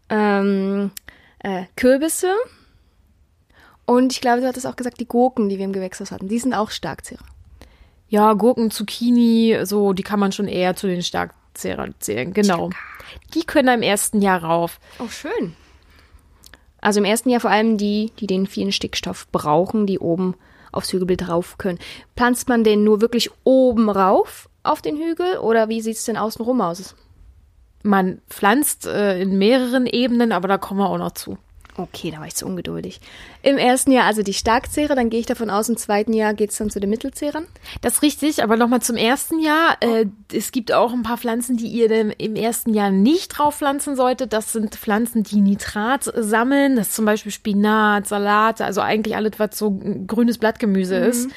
ähm, 0.09 0.91
äh, 1.39 1.63
Kürbisse 1.75 2.35
und 3.85 4.13
ich 4.13 4.21
glaube, 4.21 4.41
du 4.41 4.47
hattest 4.47 4.67
auch 4.67 4.75
gesagt, 4.75 4.99
die 4.99 5.07
Gurken, 5.07 5.49
die 5.49 5.57
wir 5.57 5.65
im 5.65 5.73
Gewächshaus 5.73 6.11
hatten, 6.11 6.27
die 6.27 6.39
sind 6.39 6.53
auch 6.53 6.69
Starkzehrer. 6.69 7.25
Ja, 8.07 8.33
Gurken, 8.33 8.71
Zucchini, 8.71 9.59
so, 9.63 9.93
die 9.93 10.03
kann 10.03 10.19
man 10.19 10.31
schon 10.31 10.47
eher 10.47 10.75
zu 10.75 10.87
den 10.87 11.01
Starkzehrern 11.01 11.95
zählen. 11.99 12.33
Genau. 12.33 12.69
Die 13.33 13.43
können 13.43 13.67
da 13.67 13.73
im 13.73 13.81
ersten 13.81 14.21
Jahr 14.21 14.43
rauf. 14.43 14.79
Oh, 14.99 15.07
schön. 15.07 15.55
Also 16.81 16.99
im 16.99 17.05
ersten 17.05 17.29
Jahr 17.29 17.39
vor 17.39 17.51
allem 17.51 17.77
die, 17.77 18.11
die 18.19 18.27
den 18.27 18.47
vielen 18.47 18.71
Stickstoff 18.71 19.27
brauchen, 19.31 19.87
die 19.87 19.99
oben 19.99 20.35
aufs 20.71 20.91
Hügelbild 20.91 21.29
rauf 21.29 21.57
können. 21.57 21.79
Pflanzt 22.15 22.49
man 22.49 22.63
den 22.63 22.83
nur 22.83 23.01
wirklich 23.01 23.29
oben 23.43 23.89
rauf 23.89 24.49
auf 24.63 24.81
den 24.81 24.97
Hügel 24.97 25.37
oder 25.37 25.69
wie 25.69 25.81
sieht's 25.81 26.05
denn 26.05 26.17
außen 26.17 26.43
rum 26.43 26.61
aus? 26.61 26.95
Man 27.83 28.21
pflanzt 28.29 28.85
äh, 28.85 29.19
in 29.19 29.37
mehreren 29.37 29.85
Ebenen, 29.87 30.31
aber 30.31 30.47
da 30.47 30.57
kommen 30.57 30.79
wir 30.79 30.89
auch 30.89 30.97
noch 30.97 31.13
zu. 31.13 31.37
Okay, 31.77 32.11
da 32.11 32.19
war 32.19 32.27
ich 32.27 32.35
zu 32.35 32.45
ungeduldig. 32.45 32.99
Im 33.43 33.57
ersten 33.57 33.91
Jahr 33.91 34.05
also 34.05 34.23
die 34.23 34.33
Starkzehrer, 34.33 34.93
dann 34.93 35.09
gehe 35.09 35.21
ich 35.21 35.25
davon 35.25 35.49
aus, 35.49 35.69
im 35.69 35.77
zweiten 35.77 36.11
Jahr 36.11 36.33
geht's 36.33 36.57
dann 36.57 36.69
zu 36.69 36.81
den 36.81 36.89
Mittelzehrern. 36.89 37.47
Das 37.81 37.93
ist 37.95 38.01
richtig, 38.01 38.43
aber 38.43 38.57
nochmal 38.57 38.81
zum 38.81 38.97
ersten 38.97 39.39
Jahr. 39.39 39.77
Äh, 39.79 40.07
es 40.33 40.51
gibt 40.51 40.73
auch 40.73 40.91
ein 40.91 41.03
paar 41.03 41.17
Pflanzen, 41.17 41.55
die 41.55 41.67
ihr 41.67 41.87
denn 41.87 42.11
im 42.11 42.35
ersten 42.35 42.73
Jahr 42.73 42.91
nicht 42.91 43.29
drauf 43.29 43.55
pflanzen 43.55 43.95
solltet. 43.95 44.33
Das 44.33 44.51
sind 44.51 44.75
Pflanzen, 44.75 45.23
die 45.23 45.39
Nitrat 45.39 46.11
sammeln. 46.15 46.75
Das 46.75 46.89
ist 46.89 46.95
zum 46.95 47.05
Beispiel 47.05 47.31
Spinat, 47.31 48.05
Salate, 48.05 48.65
also 48.65 48.81
eigentlich 48.81 49.15
alles, 49.15 49.33
was 49.37 49.57
so 49.57 49.71
grünes 50.07 50.37
Blattgemüse 50.37 50.95
ist. 50.95 51.29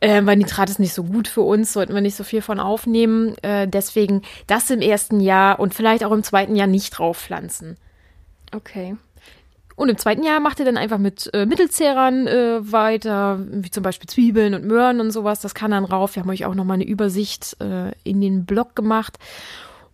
Äh, 0.00 0.24
weil 0.24 0.36
Nitrat 0.36 0.70
ist 0.70 0.78
nicht 0.78 0.92
so 0.92 1.04
gut 1.04 1.28
für 1.28 1.40
uns, 1.40 1.72
sollten 1.72 1.94
wir 1.94 2.00
nicht 2.00 2.16
so 2.16 2.24
viel 2.24 2.42
von 2.42 2.60
aufnehmen. 2.60 3.36
Äh, 3.42 3.66
deswegen 3.68 4.22
das 4.46 4.70
im 4.70 4.80
ersten 4.80 5.20
Jahr 5.20 5.58
und 5.58 5.74
vielleicht 5.74 6.04
auch 6.04 6.12
im 6.12 6.22
zweiten 6.22 6.56
Jahr 6.56 6.66
nicht 6.66 6.90
drauf 6.90 7.18
pflanzen. 7.18 7.76
Okay. 8.54 8.96
Und 9.76 9.90
im 9.90 9.98
zweiten 9.98 10.22
Jahr 10.22 10.40
macht 10.40 10.58
ihr 10.58 10.64
dann 10.64 10.78
einfach 10.78 10.98
mit 10.98 11.32
äh, 11.34 11.44
Mittelzehrern 11.44 12.26
äh, 12.26 12.72
weiter, 12.72 13.38
wie 13.50 13.70
zum 13.70 13.82
Beispiel 13.82 14.08
Zwiebeln 14.08 14.54
und 14.54 14.64
Möhren 14.64 15.00
und 15.00 15.10
sowas. 15.10 15.40
Das 15.40 15.54
kann 15.54 15.70
dann 15.70 15.84
rauf. 15.84 16.16
Wir 16.16 16.22
haben 16.22 16.30
euch 16.30 16.46
auch 16.46 16.54
nochmal 16.54 16.76
eine 16.76 16.86
Übersicht 16.86 17.56
äh, 17.60 17.92
in 18.02 18.22
den 18.22 18.46
Blog 18.46 18.74
gemacht. 18.74 19.18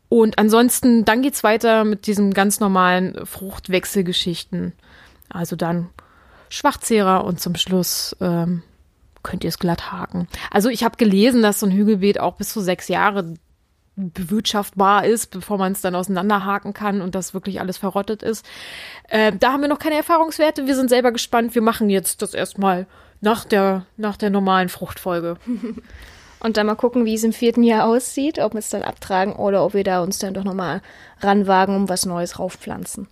Und 0.08 0.38
ansonsten, 0.38 1.04
dann 1.04 1.22
geht's 1.22 1.42
weiter 1.42 1.82
mit 1.82 2.06
diesen 2.06 2.32
ganz 2.32 2.60
normalen 2.60 3.26
Fruchtwechselgeschichten. 3.26 4.72
Also 5.28 5.56
dann 5.56 5.88
Schwachzehrer 6.48 7.24
und 7.24 7.40
zum 7.40 7.56
Schluss 7.56 8.14
ähm, 8.20 8.62
könnt 9.22 9.44
ihr 9.44 9.48
es 9.48 9.58
glatt 9.58 9.92
haken. 9.92 10.28
Also 10.50 10.68
ich 10.68 10.84
habe 10.84 10.96
gelesen, 10.96 11.42
dass 11.42 11.60
so 11.60 11.66
ein 11.66 11.72
Hügelbeet 11.72 12.20
auch 12.20 12.36
bis 12.36 12.52
zu 12.52 12.60
sechs 12.60 12.88
Jahre 12.88 13.34
bewirtschaftbar 13.96 15.04
ist, 15.04 15.30
bevor 15.30 15.58
man 15.58 15.72
es 15.72 15.82
dann 15.82 15.94
auseinanderhaken 15.94 16.72
kann 16.72 17.02
und 17.02 17.14
das 17.14 17.34
wirklich 17.34 17.60
alles 17.60 17.76
verrottet 17.76 18.22
ist. 18.22 18.46
Äh, 19.08 19.32
da 19.38 19.52
haben 19.52 19.60
wir 19.60 19.68
noch 19.68 19.78
keine 19.78 19.96
Erfahrungswerte. 19.96 20.66
Wir 20.66 20.74
sind 20.74 20.88
selber 20.88 21.12
gespannt. 21.12 21.54
Wir 21.54 21.62
machen 21.62 21.90
jetzt 21.90 22.22
das 22.22 22.32
erstmal 22.32 22.86
nach 23.20 23.44
der, 23.44 23.86
nach 23.96 24.16
der 24.16 24.30
normalen 24.30 24.68
Fruchtfolge. 24.68 25.36
Und 26.40 26.56
dann 26.56 26.66
mal 26.66 26.74
gucken, 26.74 27.04
wie 27.04 27.14
es 27.14 27.22
im 27.22 27.32
vierten 27.32 27.62
Jahr 27.62 27.86
aussieht, 27.86 28.40
ob 28.40 28.54
wir 28.54 28.58
es 28.58 28.68
dann 28.68 28.82
abtragen 28.82 29.36
oder 29.36 29.64
ob 29.64 29.74
wir 29.74 29.84
da 29.84 30.02
uns 30.02 30.18
dann 30.18 30.34
doch 30.34 30.42
nochmal 30.42 30.82
ranwagen, 31.20 31.76
um 31.76 31.88
was 31.88 32.04
Neues 32.04 32.40
raufpflanzen. 32.40 33.06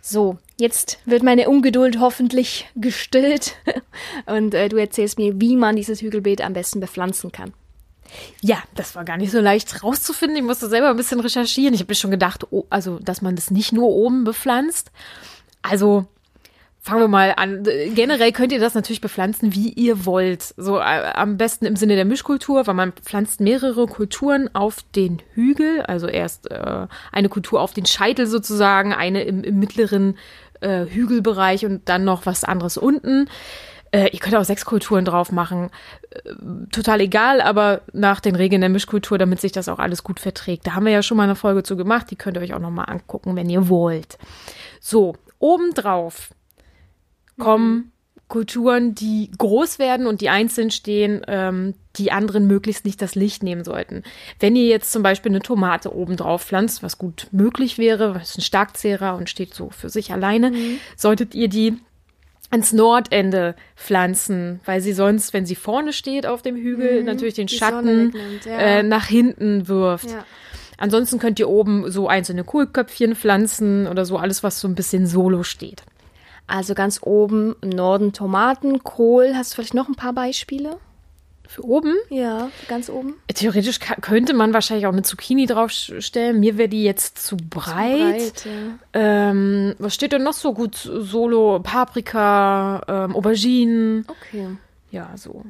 So, 0.00 0.38
jetzt 0.58 0.98
wird 1.04 1.22
meine 1.22 1.48
Ungeduld 1.48 2.00
hoffentlich 2.00 2.68
gestillt 2.74 3.56
und 4.26 4.54
äh, 4.54 4.68
du 4.68 4.76
erzählst 4.76 5.18
mir, 5.18 5.40
wie 5.40 5.56
man 5.56 5.76
dieses 5.76 6.00
Hügelbeet 6.00 6.40
am 6.40 6.52
besten 6.52 6.80
bepflanzen 6.80 7.32
kann. 7.32 7.52
Ja, 8.40 8.62
das 8.74 8.94
war 8.94 9.04
gar 9.04 9.16
nicht 9.16 9.30
so 9.30 9.40
leicht 9.40 9.82
rauszufinden. 9.82 10.38
Ich 10.38 10.42
musste 10.42 10.68
selber 10.68 10.90
ein 10.90 10.96
bisschen 10.96 11.20
recherchieren. 11.20 11.74
Ich 11.74 11.80
habe 11.80 11.94
schon 11.94 12.10
gedacht, 12.10 12.46
oh, 12.50 12.64
also, 12.70 12.98
dass 12.98 13.22
man 13.22 13.36
das 13.36 13.50
nicht 13.50 13.72
nur 13.72 13.88
oben 13.88 14.24
bepflanzt. 14.24 14.90
Also, 15.60 16.06
fangen 16.80 17.00
wir 17.02 17.08
mal 17.08 17.34
an. 17.36 17.64
Generell 17.94 18.32
könnt 18.32 18.52
ihr 18.52 18.60
das 18.60 18.74
natürlich 18.74 19.00
bepflanzen, 19.00 19.54
wie 19.54 19.70
ihr 19.70 20.06
wollt. 20.06 20.54
So 20.56 20.78
äh, 20.78 21.12
am 21.14 21.36
besten 21.36 21.66
im 21.66 21.76
Sinne 21.76 21.96
der 21.96 22.04
Mischkultur, 22.04 22.66
weil 22.66 22.74
man 22.74 22.92
pflanzt 22.92 23.40
mehrere 23.40 23.86
Kulturen 23.86 24.48
auf 24.54 24.78
den 24.94 25.20
Hügel. 25.34 25.82
Also 25.82 26.06
erst 26.06 26.50
äh, 26.50 26.86
eine 27.12 27.28
Kultur 27.28 27.60
auf 27.60 27.72
den 27.72 27.86
Scheitel 27.86 28.26
sozusagen, 28.26 28.92
eine 28.92 29.22
im, 29.24 29.44
im 29.44 29.58
mittleren 29.58 30.16
äh, 30.60 30.86
Hügelbereich 30.86 31.66
und 31.66 31.88
dann 31.88 32.04
noch 32.04 32.26
was 32.26 32.44
anderes 32.44 32.76
unten. 32.76 33.28
Äh, 33.90 34.10
ihr 34.12 34.18
könnt 34.18 34.36
auch 34.36 34.44
sechs 34.44 34.64
Kulturen 34.64 35.04
drauf 35.04 35.32
machen. 35.32 35.70
Äh, 36.10 36.32
total 36.70 37.00
egal, 37.00 37.40
aber 37.40 37.82
nach 37.92 38.20
den 38.20 38.34
Regeln 38.34 38.60
der 38.60 38.70
Mischkultur, 38.70 39.18
damit 39.18 39.40
sich 39.40 39.52
das 39.52 39.68
auch 39.68 39.78
alles 39.78 40.02
gut 40.02 40.20
verträgt. 40.20 40.66
Da 40.66 40.74
haben 40.74 40.84
wir 40.84 40.92
ja 40.92 41.02
schon 41.02 41.16
mal 41.16 41.24
eine 41.24 41.36
Folge 41.36 41.62
zu 41.62 41.76
gemacht. 41.76 42.10
Die 42.10 42.16
könnt 42.16 42.36
ihr 42.36 42.42
euch 42.42 42.54
auch 42.54 42.60
nochmal 42.60 42.86
angucken, 42.88 43.36
wenn 43.36 43.48
ihr 43.48 43.68
wollt. 43.68 44.18
So, 44.80 45.16
obendrauf 45.38 46.30
kommen 47.38 47.92
Kulturen, 48.28 48.94
die 48.94 49.30
groß 49.36 49.78
werden 49.78 50.06
und 50.06 50.20
die 50.20 50.28
einzeln 50.28 50.70
stehen, 50.70 51.22
ähm, 51.26 51.74
die 51.96 52.12
anderen 52.12 52.46
möglichst 52.46 52.84
nicht 52.84 53.00
das 53.00 53.14
Licht 53.14 53.42
nehmen 53.42 53.64
sollten. 53.64 54.02
Wenn 54.38 54.54
ihr 54.54 54.66
jetzt 54.66 54.92
zum 54.92 55.02
Beispiel 55.02 55.32
eine 55.32 55.40
Tomate 55.40 55.94
oben 55.94 56.16
drauf 56.16 56.44
pflanzt, 56.44 56.82
was 56.82 56.98
gut 56.98 57.28
möglich 57.32 57.78
wäre, 57.78 58.14
was 58.14 58.36
ein 58.36 58.42
Starkzehrer 58.42 59.16
und 59.16 59.30
steht 59.30 59.54
so 59.54 59.70
für 59.70 59.88
sich 59.88 60.12
alleine, 60.12 60.52
solltet 60.94 61.34
ihr 61.34 61.48
die 61.48 61.78
ans 62.50 62.72
Nordende 62.72 63.54
pflanzen, 63.76 64.60
weil 64.64 64.80
sie 64.80 64.92
sonst, 64.92 65.32
wenn 65.32 65.46
sie 65.46 65.54
vorne 65.54 65.92
steht 65.92 66.26
auf 66.26 66.42
dem 66.42 66.56
Hügel, 66.56 67.04
natürlich 67.04 67.34
den 67.34 67.46
die 67.46 67.56
Schatten 67.56 68.08
wegnimmt, 68.08 68.44
ja. 68.44 68.58
äh, 68.58 68.82
nach 68.82 69.06
hinten 69.06 69.68
wirft. 69.68 70.10
Ja. 70.10 70.24
Ansonsten 70.76 71.18
könnt 71.18 71.40
ihr 71.40 71.48
oben 71.48 71.90
so 71.90 72.08
einzelne 72.08 72.44
Kohlköpfchen 72.44 73.16
pflanzen 73.16 73.86
oder 73.86 74.04
so 74.04 74.16
alles, 74.16 74.42
was 74.42 74.60
so 74.60 74.68
ein 74.68 74.74
bisschen 74.74 75.06
solo 75.06 75.42
steht. 75.42 75.82
Also 76.48 76.74
ganz 76.74 77.00
oben 77.02 77.54
im 77.60 77.68
Norden 77.68 78.12
Tomaten, 78.12 78.82
Kohl. 78.82 79.34
Hast 79.36 79.52
du 79.52 79.56
vielleicht 79.56 79.74
noch 79.74 79.88
ein 79.88 79.94
paar 79.94 80.14
Beispiele? 80.14 80.78
Für 81.46 81.64
oben 81.64 81.94
Ja, 82.10 82.50
ganz 82.68 82.90
oben. 82.90 83.14
Theoretisch 83.32 83.78
könnte 83.80 84.34
man 84.34 84.52
wahrscheinlich 84.52 84.86
auch 84.86 84.92
eine 84.92 85.02
Zucchini 85.02 85.46
draufstellen. 85.46 86.38
Mir 86.40 86.58
wäre 86.58 86.68
die 86.68 86.84
jetzt 86.84 87.18
zu 87.24 87.38
breit. 87.38 88.44
ja. 88.44 88.78
Ähm, 88.92 89.74
was 89.78 89.94
steht 89.94 90.12
denn 90.12 90.24
noch 90.24 90.34
so 90.34 90.52
gut? 90.52 90.74
Solo, 90.76 91.60
Paprika, 91.60 92.82
ähm, 92.86 93.16
Auberginen. 93.16 94.04
Okay. 94.08 94.48
Ja, 94.90 95.10
so. 95.16 95.44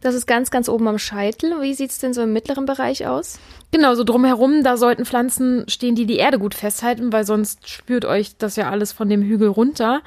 Das 0.00 0.14
ist 0.14 0.26
ganz, 0.26 0.50
ganz 0.50 0.68
oben 0.68 0.88
am 0.88 0.98
Scheitel. 0.98 1.62
Wie 1.62 1.74
sieht's 1.74 1.98
denn 1.98 2.12
so 2.12 2.22
im 2.22 2.32
mittleren 2.32 2.66
Bereich 2.66 3.06
aus? 3.06 3.38
Genau, 3.70 3.94
so 3.94 4.02
drumherum, 4.02 4.64
da 4.64 4.76
sollten 4.76 5.04
Pflanzen 5.04 5.64
stehen, 5.68 5.94
die 5.94 6.06
die 6.06 6.16
Erde 6.16 6.40
gut 6.40 6.54
festhalten, 6.54 7.12
weil 7.12 7.24
sonst 7.24 7.68
spürt 7.68 8.04
euch 8.04 8.36
das 8.36 8.56
ja 8.56 8.70
alles 8.70 8.92
von 8.92 9.08
dem 9.08 9.22
Hügel 9.22 9.48
runter. 9.48 10.02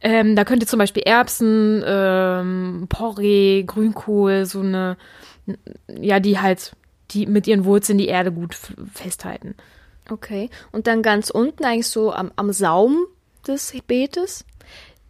Ähm, 0.00 0.34
da 0.34 0.44
könnt 0.44 0.62
ihr 0.62 0.68
zum 0.68 0.80
Beispiel 0.80 1.04
Erbsen, 1.04 1.84
ähm, 1.86 2.86
Porree, 2.88 3.62
Grünkohl, 3.62 4.44
so 4.44 4.60
eine, 4.60 4.96
ja, 5.88 6.18
die 6.18 6.40
halt 6.40 6.72
die 7.12 7.26
mit 7.26 7.46
ihren 7.46 7.64
Wurzeln 7.64 7.98
die 7.98 8.08
Erde 8.08 8.32
gut 8.32 8.56
festhalten. 8.92 9.54
Okay. 10.10 10.50
Und 10.72 10.86
dann 10.86 11.02
ganz 11.02 11.30
unten, 11.30 11.64
eigentlich 11.64 11.88
so 11.88 12.12
am, 12.12 12.32
am 12.36 12.52
Saum 12.52 13.06
des 13.46 13.72
Beetes? 13.86 14.44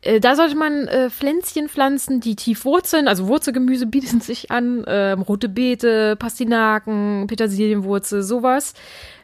Äh, 0.09 0.21
da 0.21 0.35
sollte 0.37 0.57
man 0.57 0.88
äh, 0.88 1.11
Pflänzchen 1.11 1.69
pflanzen, 1.69 2.21
die 2.21 2.35
tief 2.35 2.65
wurzeln. 2.65 3.09
Also 3.09 3.29
Wurzelgemüse 3.29 3.87
bieten 3.87 4.21
sich 4.21 4.50
an. 4.50 4.85
Ähm, 4.87 5.23
rote 5.23 5.49
Beete, 5.49 6.17
Pastinaken, 6.17 7.27
Petersilienwurzel, 7.27 8.23
sowas. 8.23 8.73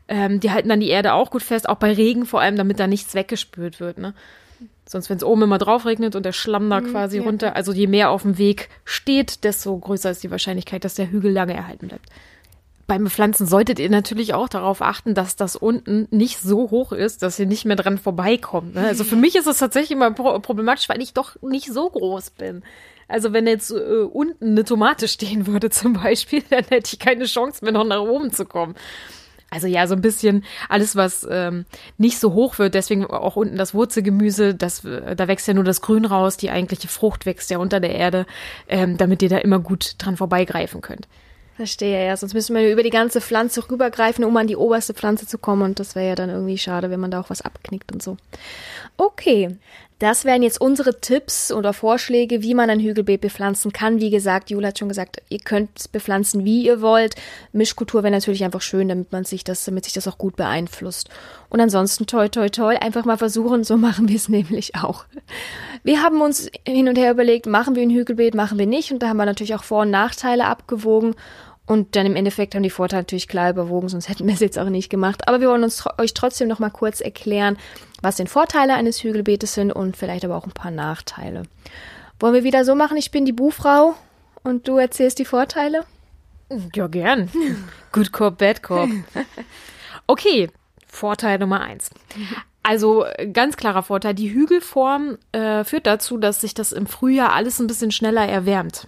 Ähm, 0.07 0.41
die 0.41 0.51
halten 0.51 0.69
dann 0.69 0.81
die 0.81 0.91
Erde 0.91 1.15
auch 1.15 1.31
gut 1.31 1.43
fest, 1.43 1.69
auch 1.69 1.77
bei 1.77 1.93
Regen 1.93 2.27
vor 2.27 2.43
allem, 2.43 2.57
damit 2.57 2.79
da 2.79 2.87
nichts 2.87 3.15
weggespült 3.15 3.81
wird. 3.81 3.97
Ne? 3.97 4.13
Sonst, 4.87 5.09
wenn 5.09 5.17
es 5.17 5.25
oben 5.25 5.43
immer 5.43 5.57
drauf 5.57 5.87
regnet 5.87 6.15
und 6.15 6.27
der 6.27 6.33
Schlamm 6.33 6.69
da 6.69 6.83
mhm, 6.83 6.91
quasi 6.91 7.17
ja. 7.17 7.23
runter, 7.23 7.57
also 7.57 7.73
je 7.73 7.87
mehr 7.87 8.11
auf 8.11 8.21
dem 8.21 8.37
Weg 8.37 8.69
steht, 8.85 9.45
desto 9.45 9.79
größer 9.79 10.11
ist 10.11 10.23
die 10.23 10.31
Wahrscheinlichkeit, 10.31 10.85
dass 10.85 10.97
der 10.97 11.11
Hügel 11.11 11.33
lange 11.33 11.55
erhalten 11.55 11.89
bleibt 11.89 12.11
beim 12.87 13.05
Bepflanzen 13.05 13.47
solltet 13.47 13.79
ihr 13.79 13.91
natürlich 13.91 14.35
auch 14.35 14.49
darauf 14.49 14.83
achten, 14.83 15.15
dass 15.15 15.37
das 15.37 15.57
unten 15.57 16.07
nicht 16.11 16.41
so 16.41 16.71
hoch 16.71 16.93
ist, 16.93 17.23
dass 17.23 17.39
ihr 17.39 17.47
nicht 17.47 17.65
mehr 17.65 17.77
dran 17.77 17.99
vorbeikommt. 17.99 18.75
Ne? 18.75 18.87
Also 18.87 19.05
für 19.05 19.17
mich 19.17 19.37
ist 19.37 19.47
es 19.47 19.59
tatsächlich 19.59 19.93
immer 19.93 20.11
problematisch, 20.11 20.89
weil 20.89 21.03
ich 21.03 21.15
doch 21.15 21.41
nicht 21.43 21.73
so 21.73 21.89
groß 21.89 22.31
bin. 22.31 22.63
Also 23.09 23.33
wenn 23.33 23.47
jetzt 23.47 23.71
äh, 23.71 23.75
unten 23.75 24.53
eine 24.53 24.65
Tomate 24.65 25.09
stehen 25.09 25.47
würde 25.47 25.71
zum 25.71 25.95
Beispiel, 25.95 26.43
dann 26.51 26.65
hätte 26.65 26.95
ich 26.95 26.99
keine 26.99 27.25
Chance 27.25 27.65
mehr 27.65 27.73
noch 27.73 27.85
nach 27.85 28.01
oben 28.01 28.33
zu 28.33 28.45
kommen. 28.45 28.75
Also 29.51 29.69
ja, 29.69 29.87
so 29.87 29.95
ein 29.95 30.01
bisschen 30.01 30.45
alles, 30.69 30.97
was 30.97 31.27
ähm, 31.31 31.65
nicht 31.97 32.19
so 32.19 32.33
hoch 32.33 32.59
wird, 32.59 32.75
deswegen 32.75 33.07
auch 33.07 33.37
unten 33.37 33.57
das 33.57 33.73
Wurzelgemüse, 33.73 34.55
das, 34.55 34.85
äh, 34.85 35.15
da 35.15 35.29
wächst 35.29 35.47
ja 35.47 35.55
nur 35.55 35.63
das 35.63 35.81
Grün 35.81 36.07
raus, 36.07 36.37
die 36.37 36.51
eigentliche 36.51 36.89
Frucht 36.89 37.25
wächst 37.25 37.51
ja 37.51 37.59
unter 37.59 37.79
der 37.79 37.95
Erde, 37.95 38.27
ähm, 38.67 38.97
damit 38.97 39.23
ihr 39.23 39.29
da 39.29 39.39
immer 39.39 39.61
gut 39.61 39.95
dran 39.99 40.17
vorbeigreifen 40.17 40.81
könnt. 40.81 41.07
Verstehe, 41.57 42.07
ja. 42.07 42.17
Sonst 42.17 42.35
müsste 42.35 42.53
man 42.53 42.65
über 42.65 42.83
die 42.83 42.91
ganze 42.91 43.21
Pflanze 43.21 43.69
rübergreifen, 43.71 44.25
um 44.25 44.37
an 44.37 44.47
die 44.47 44.57
oberste 44.57 44.93
Pflanze 44.93 45.27
zu 45.27 45.39
kommen. 45.39 45.63
Und 45.63 45.79
das 45.79 45.95
wäre 45.95 46.09
ja 46.09 46.15
dann 46.15 46.31
irgendwie 46.31 46.59
schade, 46.59 46.91
wenn 46.91 47.01
man 47.01 47.11
da 47.11 47.21
auch 47.21 47.31
was 47.31 47.43
abknickt 47.43 47.93
und 47.93 48.03
so. 48.03 48.17
Okay. 48.97 49.57
Das 50.05 50.27
wären 50.27 50.43
jetzt 50.43 50.61
unsere 50.61 51.01
Tipps 51.01 51.51
oder 51.51 51.73
Vorschläge, 51.73 52.43
wie 52.43 52.53
man 52.53 52.69
ein 52.69 52.79
Hügelbeet 52.79 53.23
bepflanzen 53.23 53.73
kann. 53.73 54.01
Wie 54.01 54.11
gesagt, 54.11 54.51
Jula 54.51 54.69
hat 54.69 54.79
schon 54.79 54.91
gesagt, 54.91 55.23
ihr 55.31 55.39
könnt 55.39 55.71
es 55.79 55.89
bepflanzen, 55.89 56.45
wie 56.45 56.67
ihr 56.67 56.83
wollt. 56.83 57.15
Mischkultur 57.53 58.03
wäre 58.03 58.11
natürlich 58.11 58.45
einfach 58.45 58.61
schön, 58.61 58.91
damit 58.91 59.13
man 59.13 59.25
sich 59.25 59.45
das, 59.45 59.65
damit 59.65 59.85
sich 59.85 59.95
das 59.95 60.07
auch 60.07 60.19
gut 60.19 60.37
beeinflusst. 60.37 61.09
Und 61.49 61.59
ansonsten 61.59 62.07
toi 62.07 62.29
toi 62.29 62.51
toi, 62.51 62.77
einfach 62.77 63.07
mal 63.07 63.17
versuchen, 63.17 63.65
so 63.65 63.79
machen 63.79 64.07
wir 64.07 64.17
es 64.17 64.29
nämlich 64.29 64.75
auch. 64.75 65.07
Wir 65.85 66.03
haben 66.03 66.21
uns 66.21 66.51
hin 66.69 66.87
und 66.87 66.99
her 66.99 67.11
überlegt, 67.11 67.47
machen 67.47 67.75
wir 67.75 67.83
ein 67.83 67.89
Hügelbeet, 67.89 68.35
machen 68.35 68.59
wir 68.59 68.67
nicht. 68.67 68.93
Und 68.93 69.03
da 69.03 69.09
haben 69.09 69.17
wir 69.17 69.25
natürlich 69.25 69.55
auch 69.55 69.65
Vor- 69.65 69.83
und 69.83 69.91
Nachteile 69.91 70.45
abgewogen. 70.45 71.15
Und 71.67 71.97
dann 71.97 72.05
im 72.05 72.17
Endeffekt 72.17 72.55
haben 72.55 72.63
die 72.63 72.71
Vorteile 72.71 73.03
natürlich 73.03 73.29
klar 73.29 73.51
überwogen, 73.51 73.89
sonst 73.89 74.09
hätten 74.09 74.27
wir 74.27 74.35
es 74.35 74.41
jetzt 74.41 74.59
auch 74.59 74.69
nicht 74.69 74.91
gemacht. 74.91 75.27
Aber 75.29 75.41
wir 75.41 75.49
wollen 75.49 75.65
uns 75.65 75.85
euch 75.99 76.13
trotzdem 76.13 76.49
noch 76.49 76.59
mal 76.59 76.71
kurz 76.71 77.01
erklären, 77.01 77.57
was 78.03 78.17
denn 78.17 78.27
Vorteile 78.27 78.75
eines 78.75 79.03
Hügelbeetes 79.03 79.55
sind 79.55 79.73
und 79.73 79.97
vielleicht 79.97 80.25
aber 80.25 80.37
auch 80.37 80.45
ein 80.45 80.53
paar 80.53 80.71
Nachteile. 80.71 81.45
Wollen 82.21 82.35
wir 82.35 82.45
wieder 82.45 82.65
so 82.65 82.75
machen, 82.75 82.97
ich 82.99 83.11
bin 83.11 83.25
die 83.25 83.33
Buhfrau 83.33 83.95
und 84.43 84.69
du 84.69 84.77
erzählst 84.77 85.19
die 85.19 85.25
Vorteile? 85.25 85.85
Ja, 86.75 86.87
gern. 86.87 87.31
Good 87.93 88.13
Cop, 88.13 88.39
Bad 88.39 88.63
Cop. 88.63 88.91
Okay, 90.07 90.51
Vorteil 90.87 91.39
Nummer 91.39 91.63
eins. 91.63 91.89
Also 92.63 93.07
ganz 93.33 93.57
klarer 93.57 93.83
Vorteil, 93.83 94.15
die 94.15 94.33
Hügelform 94.33 95.19
äh, 95.33 95.65
führt 95.65 95.87
dazu, 95.87 96.19
dass 96.19 96.43
sich 96.43 96.53
das 96.53 96.73
im 96.73 96.87
Frühjahr 96.87 97.33
alles 97.33 97.59
ein 97.59 97.67
bisschen 97.67 97.91
schneller 97.91 98.27
erwärmt. 98.27 98.87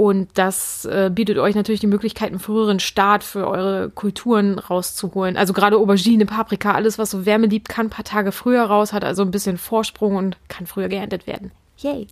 Und 0.00 0.30
das 0.32 0.86
äh, 0.86 1.10
bietet 1.12 1.36
euch 1.36 1.54
natürlich 1.54 1.82
die 1.82 1.86
Möglichkeit, 1.86 2.30
einen 2.30 2.38
früheren 2.38 2.80
Start 2.80 3.22
für 3.22 3.46
eure 3.46 3.90
Kulturen 3.90 4.58
rauszuholen. 4.58 5.36
Also 5.36 5.52
gerade 5.52 5.76
Aubergine, 5.76 6.24
Paprika, 6.24 6.72
alles, 6.72 6.96
was 6.98 7.10
so 7.10 7.26
Wärme 7.26 7.48
liebt, 7.48 7.68
kann 7.68 7.88
ein 7.88 7.90
paar 7.90 8.06
Tage 8.06 8.32
früher 8.32 8.62
raus, 8.62 8.94
hat 8.94 9.04
also 9.04 9.20
ein 9.20 9.30
bisschen 9.30 9.58
Vorsprung 9.58 10.16
und 10.16 10.38
kann 10.48 10.66
früher 10.66 10.88
geerntet 10.88 11.26
werden. 11.26 11.50
Yay! 11.76 12.06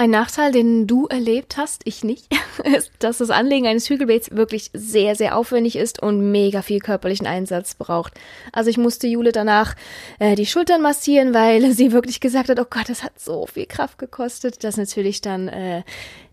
Ein 0.00 0.10
Nachteil, 0.10 0.52
den 0.52 0.86
du 0.86 1.08
erlebt 1.08 1.56
hast, 1.56 1.82
ich 1.84 2.04
nicht, 2.04 2.28
ist, 2.64 2.92
dass 3.00 3.18
das 3.18 3.30
Anlegen 3.30 3.66
eines 3.66 3.90
Hügelbeets 3.90 4.30
wirklich 4.30 4.70
sehr, 4.72 5.16
sehr 5.16 5.36
aufwendig 5.36 5.74
ist 5.74 6.00
und 6.00 6.30
mega 6.30 6.62
viel 6.62 6.78
körperlichen 6.78 7.26
Einsatz 7.26 7.74
braucht. 7.74 8.14
Also 8.52 8.70
ich 8.70 8.78
musste 8.78 9.08
Jule 9.08 9.32
danach 9.32 9.74
äh, 10.20 10.36
die 10.36 10.46
Schultern 10.46 10.82
massieren, 10.82 11.34
weil 11.34 11.72
sie 11.72 11.90
wirklich 11.90 12.20
gesagt 12.20 12.48
hat, 12.48 12.60
oh 12.60 12.66
Gott, 12.70 12.88
das 12.88 13.02
hat 13.02 13.18
so 13.18 13.46
viel 13.46 13.66
Kraft 13.66 13.98
gekostet, 13.98 14.62
dass 14.62 14.76
natürlich 14.76 15.20
dann 15.20 15.48
äh, 15.48 15.82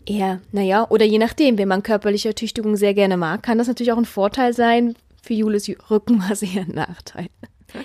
eher, 0.06 0.40
naja, 0.52 0.86
oder 0.88 1.04
je 1.04 1.18
nachdem, 1.18 1.58
wenn 1.58 1.66
man 1.66 1.82
körperliche 1.82 2.28
Ertüchtigung 2.28 2.76
sehr 2.76 2.94
gerne 2.94 3.16
mag, 3.16 3.42
kann 3.42 3.58
das 3.58 3.66
natürlich 3.66 3.90
auch 3.90 3.98
ein 3.98 4.04
Vorteil 4.04 4.52
sein. 4.52 4.94
Für 5.24 5.34
Jules 5.34 5.68
ein 5.68 6.72
Nachteil. 6.72 7.26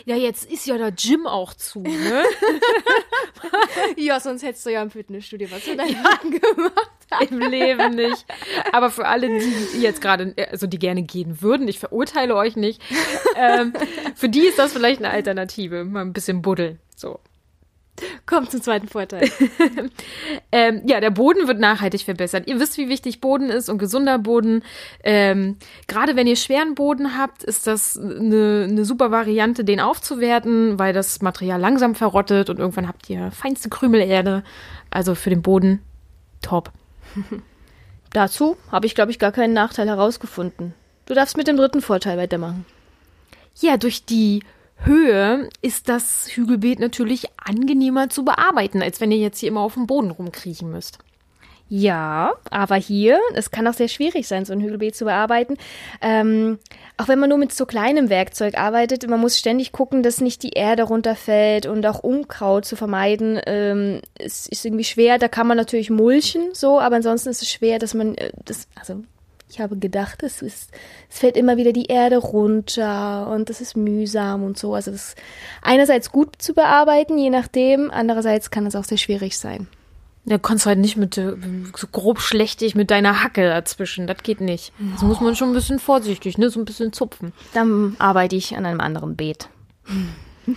Ja, 0.06 0.16
jetzt 0.16 0.50
ist 0.50 0.66
ja 0.68 0.78
der 0.78 0.92
Gym 0.92 1.28
auch 1.28 1.54
zu, 1.54 1.82
ne? 1.82 2.24
ja, 3.98 4.20
sonst 4.20 4.44
hättest 4.44 4.66
du 4.66 4.70
ja 4.72 4.82
im 4.82 4.92
Fitnessstudio 4.92 5.50
was 5.52 5.62
für 5.62 5.76
deinen 5.76 6.06
Rücken 6.06 6.40
gemacht. 6.40 6.92
Im 7.30 7.40
Leben 7.40 7.96
nicht. 7.96 8.26
Aber 8.72 8.90
für 8.90 9.06
alle, 9.06 9.28
die 9.28 9.82
jetzt 9.82 10.02
gerade, 10.02 10.34
also 10.50 10.68
die 10.68 10.80
gerne 10.80 11.04
gehen 11.04 11.42
würden, 11.42 11.68
ich 11.68 11.80
verurteile 11.80 12.36
euch 12.36 12.56
nicht, 12.56 12.82
ähm, 13.36 13.74
für 14.16 14.30
die 14.30 14.42
ist 14.42 14.60
das 14.60 14.72
vielleicht 14.72 15.00
eine 15.00 15.10
Alternative. 15.10 15.84
Mal 15.84 16.02
ein 16.02 16.14
bisschen 16.14 16.42
buddeln. 16.42 16.80
So. 16.96 17.20
Kommt 18.26 18.52
zum 18.52 18.62
zweiten 18.62 18.88
Vorteil. 18.88 19.30
ähm, 20.52 20.82
ja, 20.86 21.00
der 21.00 21.12
Boden 21.12 21.48
wird 21.48 21.60
nachhaltig 21.60 22.02
verbessert. 22.02 22.48
Ihr 22.48 22.60
wisst, 22.60 22.78
wie 22.78 22.90
wichtig 22.90 23.22
Boden 23.22 23.50
ist 23.50 23.70
und 23.70 23.78
gesunder 23.78 24.20
Boden. 24.20 24.64
Ähm, 25.04 25.58
Gerade 25.88 26.16
wenn 26.16 26.28
ihr 26.28 26.36
schweren 26.36 26.76
Boden 26.76 27.18
habt, 27.18 27.44
ist 27.44 27.68
das 27.68 27.98
eine, 27.98 28.68
eine 28.70 28.86
super 28.86 29.12
Variante, 29.12 29.64
den 29.64 29.80
aufzuwerten, 29.80 30.80
weil 30.80 30.94
das 30.94 31.22
Material 31.22 31.60
langsam 31.60 31.96
verrottet 31.96 32.50
und 32.50 32.60
irgendwann 32.60 32.88
habt 32.88 33.10
ihr 33.10 33.32
feinste 33.32 33.70
Krümelerde. 33.70 34.44
Also 34.90 35.16
für 35.16 35.30
den 35.30 35.42
Boden 35.42 35.82
top. 36.42 36.72
Dazu 38.14 38.58
habe 38.72 38.86
ich, 38.86 38.96
glaube 38.96 39.12
ich, 39.12 39.20
gar 39.20 39.32
keinen 39.32 39.54
Nachteil 39.54 39.88
herausgefunden. 39.88 40.74
Du 41.06 41.14
darfst 41.14 41.38
mit 41.38 41.48
dem 41.48 41.58
dritten 41.58 41.82
Vorteil 41.82 42.18
weitermachen. 42.18 42.66
Ja, 43.60 43.78
durch 43.78 44.06
die 44.06 44.44
Höhe 44.84 45.50
ist 45.62 45.90
das 45.90 46.30
Hügelbeet 46.32 46.80
natürlich 46.80 47.28
angenehmer 47.38 48.10
zu 48.10 48.26
bearbeiten, 48.26 48.82
als 48.82 49.00
wenn 49.00 49.12
ihr 49.12 49.20
jetzt 49.20 49.40
hier 49.40 49.50
immer 49.50 49.62
auf 49.62 49.76
dem 49.76 49.88
Boden 49.88 50.12
rumkriechen 50.12 50.72
müsst. 50.72 51.00
Ja, 51.74 52.34
aber 52.50 52.76
hier, 52.76 53.18
es 53.34 53.50
kann 53.50 53.66
auch 53.66 53.74
sehr 53.74 53.88
schwierig 53.88 54.28
sein, 54.28 54.44
so 54.44 54.52
ein 54.52 54.60
Hügelbeet 54.60 54.94
zu 54.94 55.06
bearbeiten. 55.06 55.56
Ähm, 56.02 56.60
auch 56.98 57.08
wenn 57.08 57.18
man 57.18 57.30
nur 57.30 57.38
mit 57.38 57.54
so 57.54 57.66
kleinem 57.66 58.10
Werkzeug 58.10 58.58
arbeitet, 58.58 59.08
man 59.08 59.22
muss 59.22 59.40
ständig 59.40 59.72
gucken, 59.72 60.04
dass 60.04 60.20
nicht 60.20 60.44
die 60.44 60.50
Erde 60.50 60.84
runterfällt 60.84 61.68
und 61.68 61.86
auch 61.86 62.00
Unkraut 62.00 62.66
zu 62.66 62.76
vermeiden. 62.76 63.40
Ähm, 63.46 64.02
es 64.20 64.48
ist 64.48 64.66
irgendwie 64.66 64.84
schwer, 64.84 65.18
da 65.18 65.30
kann 65.30 65.48
man 65.48 65.56
natürlich 65.56 65.90
mulchen, 65.90 66.54
so, 66.54 66.78
aber 66.78 66.98
ansonsten 66.98 67.30
ist 67.30 67.42
es 67.42 67.50
schwer, 67.50 67.80
dass 67.80 67.94
man 67.94 68.16
äh, 68.16 68.34
das, 68.44 68.68
also 68.78 69.04
ich 69.52 69.60
habe 69.60 69.78
gedacht, 69.78 70.24
es 70.24 70.42
ist, 70.42 70.72
es 71.10 71.20
fällt 71.20 71.36
immer 71.36 71.58
wieder 71.58 71.74
die 71.74 71.88
Erde 71.88 72.18
runter 72.18 73.28
und 73.30 73.50
das 73.50 73.60
ist 73.60 73.76
mühsam 73.76 74.44
und 74.44 74.58
so. 74.58 74.74
Also 74.74 74.92
es 74.92 75.10
ist 75.10 75.18
einerseits 75.62 76.12
gut 76.12 76.42
zu 76.42 76.54
bearbeiten, 76.54 77.18
je 77.18 77.30
nachdem, 77.30 77.92
andererseits 77.92 78.50
kann 78.50 78.66
es 78.66 78.78
auch 78.78 78.86
sehr 78.86 78.98
schwierig 78.98 79.38
sein. 79.38 79.68
Da 80.24 80.38
kannst 80.38 80.66
du 80.66 80.70
halt 80.70 80.80
nicht 80.80 80.96
mit 80.96 81.18
äh, 81.18 81.34
so 81.76 81.88
grob 81.88 82.22
schlechtig 82.22 82.76
mit 82.76 82.92
deiner 82.92 83.24
Hacke 83.24 83.44
dazwischen. 83.44 84.08
Das 84.08 84.24
geht 84.24 84.40
nicht. 84.40 84.72
Das 84.94 85.02
muss 85.02 85.20
man 85.20 85.36
schon 85.36 85.50
ein 85.50 85.56
bisschen 85.56 85.80
vorsichtig, 85.80 86.38
ne? 86.38 86.50
So 86.50 86.60
ein 86.60 86.66
bisschen 86.66 86.94
zupfen. 86.94 87.34
Dann 87.54 87.96
arbeite 88.00 88.36
ich 88.36 88.56
an 88.56 88.66
einem 88.66 88.80
anderen 88.80 89.16
Beet. 89.16 89.50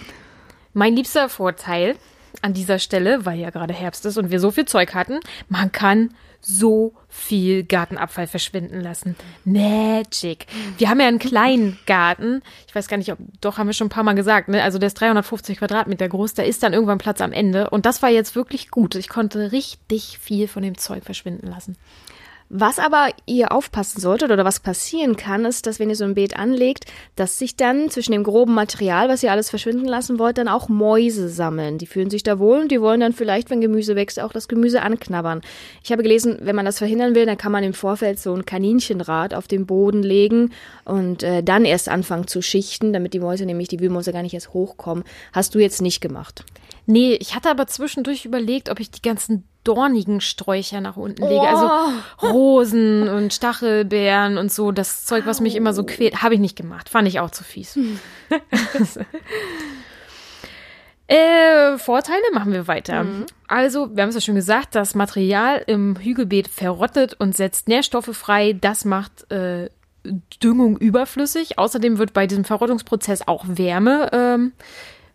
Mein 0.75 0.95
liebster 0.95 1.29
Vorteil 1.29 1.97
an 2.43 2.53
dieser 2.53 2.79
Stelle, 2.79 3.25
weil 3.25 3.41
ja 3.41 3.51
gerade 3.51 3.73
Herbst 3.73 4.05
ist 4.07 4.19
und 4.19 4.31
wir 4.31 4.39
so 4.39 4.51
viel 4.51 4.67
Zeug 4.67 4.95
hatten, 4.95 5.21
man 5.49 5.73
kann 5.73 6.11
so 6.45 6.95
viel 7.09 7.65
Gartenabfall 7.65 8.27
verschwinden 8.27 8.81
lassen. 8.81 9.17
Magic. 9.45 10.47
Wir 10.79 10.91
haben 10.91 11.01
ja 11.01 11.07
einen 11.07 11.19
kleinen 11.19 11.79
Garten. 11.87 12.43
Ich 12.67 12.75
weiß 12.75 12.89
gar 12.89 12.97
nicht, 12.97 13.11
ob, 13.13 13.19
doch 13.41 13.57
haben 13.57 13.67
wir 13.67 13.73
schon 13.73 13.87
ein 13.87 13.91
paar 13.91 14.05
Mal 14.05 14.15
gesagt, 14.15 14.49
ne? 14.49 14.63
Also 14.63 14.79
der 14.79 14.89
ist 14.89 15.01
350 15.01 15.59
Quadratmeter 15.59 16.09
groß. 16.09 16.35
Da 16.35 16.43
ist 16.43 16.63
dann 16.63 16.73
irgendwann 16.73 16.99
Platz 16.99 17.21
am 17.21 17.33
Ende. 17.33 17.71
Und 17.71 17.87
das 17.87 18.03
war 18.03 18.11
jetzt 18.11 18.37
wirklich 18.37 18.71
gut. 18.71 18.95
Ich 18.95 19.09
konnte 19.09 19.53
richtig 19.53 20.19
viel 20.19 20.49
von 20.49 20.63
dem 20.63 20.77
Zeug 20.77 21.05
verschwinden 21.05 21.47
lassen. 21.47 21.77
Was 22.57 22.79
aber 22.79 23.09
ihr 23.27 23.51
aufpassen 23.51 24.01
solltet 24.01 24.31
oder 24.31 24.45
was 24.45 24.61
passieren 24.61 25.17
kann, 25.17 25.45
ist, 25.45 25.67
dass 25.67 25.81
wenn 25.81 25.91
ihr 25.91 25.97
so 25.97 26.05
ein 26.05 26.15
Beet 26.15 26.37
anlegt, 26.37 26.85
dass 27.17 27.37
sich 27.37 27.57
dann 27.57 27.91
zwischen 27.91 28.13
dem 28.13 28.23
groben 28.23 28.55
Material, 28.55 29.09
was 29.09 29.25
ihr 29.25 29.33
alles 29.33 29.51
verschwinden 29.51 29.87
lassen 29.87 30.21
wollt, 30.21 30.39
dann 30.39 30.47
auch 30.47 30.69
Mäuse 30.69 31.29
sammeln. 31.29 31.79
Die 31.79 31.87
fühlen 31.89 32.11
sich 32.11 32.23
da 32.23 32.39
wohl 32.39 32.61
und 32.61 32.71
die 32.71 32.81
wollen 32.81 33.01
dann 33.01 33.13
vielleicht, 33.13 33.51
wenn 33.51 33.61
Gemüse 33.61 33.97
wächst, 33.97 34.21
auch 34.21 34.31
das 34.31 34.47
Gemüse 34.47 34.83
anknabbern. 34.83 35.41
Ich 35.83 35.91
habe 35.91 36.05
gelesen, 36.05 36.39
wenn 36.43 36.55
man 36.55 36.65
das 36.65 36.79
verhindern 36.79 37.17
will, 37.17 37.27
dann 37.27 37.39
kann 37.39 37.51
man 37.51 37.65
im 37.65 37.75
Vorfeld 37.75 38.21
so 38.21 38.33
ein 38.33 38.47
Kaninchenrad 38.47 39.35
auf 39.35 39.49
den 39.49 39.67
Boden 39.67 40.05
legen 40.05 40.53
und 40.85 41.25
äh, 41.25 41.43
dann 41.43 41.65
erst 41.65 41.89
anfangen 41.89 42.29
zu 42.29 42.41
schichten, 42.41 42.93
damit 42.93 43.15
die 43.15 43.21
Mäuse, 43.21 43.47
nämlich 43.47 43.67
die 43.67 43.81
Wühlmäuse, 43.81 44.13
gar 44.13 44.23
nicht 44.23 44.35
erst 44.35 44.55
hochkommen. 44.55 45.03
Hast 45.33 45.57
du 45.57 45.59
jetzt 45.59 45.83
nicht 45.83 46.01
gemacht? 46.01 46.45
Nee, 46.87 47.15
ich 47.15 47.35
hatte 47.35 47.51
aber 47.51 47.67
zwischendurch 47.67 48.25
überlegt, 48.25 48.71
ob 48.71 48.79
ich 48.79 48.93
die 48.93 49.03
ganzen 49.03 49.43
dornigen 49.65 50.21
Sträucher 50.21 50.81
nach 50.81 50.97
unten 50.97 51.23
lege. 51.27 51.41
Also 51.41 51.71
Rosen 52.23 53.09
und 53.09 53.33
Stachelbeeren 53.33 54.39
und 54.39 54.53
so, 54.53 54.73
das 54.73 55.05
Zeug, 55.07 55.27
was 55.27 55.41
mich 55.41 55.57
immer 55.57 55.73
so 55.73 55.85
quält, 55.85 56.23
habe 56.23 56.35
ich 56.35 56.41
nicht 56.41 56.57
gemacht. 56.57 56.89
Fand 56.89 57.09
ich 57.09 57.21
auch 57.21 57.31
zu 57.31 57.45
fies. 57.45 57.79
Äh, 61.07 61.77
Vorteile 61.77 62.23
machen 62.33 62.53
wir 62.53 62.67
weiter. 62.67 63.05
Also, 63.47 63.95
wir 63.95 64.03
haben 64.03 64.09
es 64.09 64.15
ja 64.15 64.23
schon 64.23 64.37
gesagt, 64.37 64.75
das 64.75 64.95
Material 64.95 65.63
im 65.67 65.97
Hügelbeet 65.97 66.49
verrottet 66.49 67.13
und 67.13 67.37
setzt 67.37 67.69
Nährstoffe 67.69 68.17
frei. 68.17 68.55
Das 68.59 68.87
macht 68.87 69.31
äh, 69.31 69.69
Düngung 70.43 70.79
überflüssig. 70.79 71.59
Außerdem 71.59 71.99
wird 71.99 72.15
bei 72.15 72.27
diesem 72.27 72.45
Verrottungsprozess 72.45 73.29
auch 73.29 73.45
Wärme 73.47 74.11
ähm, 74.13 74.53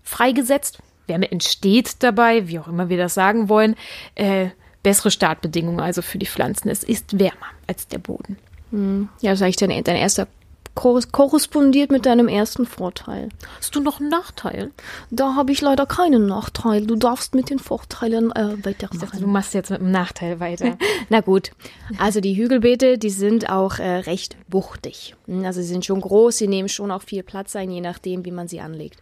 freigesetzt. 0.04 0.80
Wärme 1.10 1.30
entsteht 1.32 2.02
dabei, 2.04 2.48
wie 2.48 2.60
auch 2.60 2.68
immer 2.68 2.88
wir 2.90 2.98
das 2.98 3.14
sagen 3.14 3.50
wollen. 3.50 3.76
Äh, 4.16 4.50
bessere 4.84 5.12
Startbedingungen 5.12 5.82
also 5.82 6.02
für 6.02 6.18
die 6.20 6.26
Pflanzen. 6.26 6.70
Es 6.70 6.84
ist 6.86 7.20
wärmer 7.20 7.48
als 7.68 7.88
der 7.88 7.98
Boden. 8.00 8.38
Ja, 8.72 9.32
das 9.32 9.40
ist 9.40 9.44
eigentlich 9.44 9.56
dein, 9.58 9.84
dein 9.84 9.96
erster 9.98 10.28
korres- 10.76 11.12
korrespondiert 11.12 11.92
mit 11.92 12.06
deinem 12.06 12.28
ersten 12.28 12.66
Vorteil. 12.68 13.30
Hast 13.58 13.76
du 13.76 13.82
noch 13.82 14.00
einen 14.00 14.10
Nachteil? 14.10 14.70
Da 15.10 15.36
habe 15.36 15.52
ich 15.52 15.60
leider 15.62 15.86
keinen 15.88 16.28
Nachteil. 16.28 16.86
Du 16.86 16.96
darfst 16.96 17.34
mit 17.34 17.50
den 17.50 17.58
Vorteilen 17.60 18.32
äh, 18.32 18.54
Ich 18.54 18.62
dachte, 18.62 18.66
weitermachen. 18.66 19.22
du 19.22 19.28
machst 19.28 19.54
jetzt 19.56 19.72
mit 19.72 19.82
einem 19.82 19.92
Nachteil 19.92 20.40
weiter. 20.40 20.78
Na 21.10 21.22
gut, 21.22 21.52
also 21.98 22.22
die 22.22 22.36
Hügelbeete, 22.38 22.98
die 23.00 23.10
sind 23.10 23.50
auch 23.50 23.80
äh, 23.80 23.98
recht 24.02 24.38
wuchtig. 24.48 25.16
Hm, 25.26 25.44
Also 25.46 25.62
sie 25.62 25.68
sind 25.68 25.84
schon 25.84 26.00
groß, 26.00 26.38
sie 26.38 26.48
nehmen 26.48 26.70
schon 26.70 26.92
auch 26.92 27.02
viel 27.02 27.24
Platz 27.24 27.56
ein, 27.56 27.72
je 27.72 27.82
nachdem, 27.82 28.24
wie 28.24 28.32
man 28.32 28.48
sie 28.48 28.62
anlegt. 28.62 29.00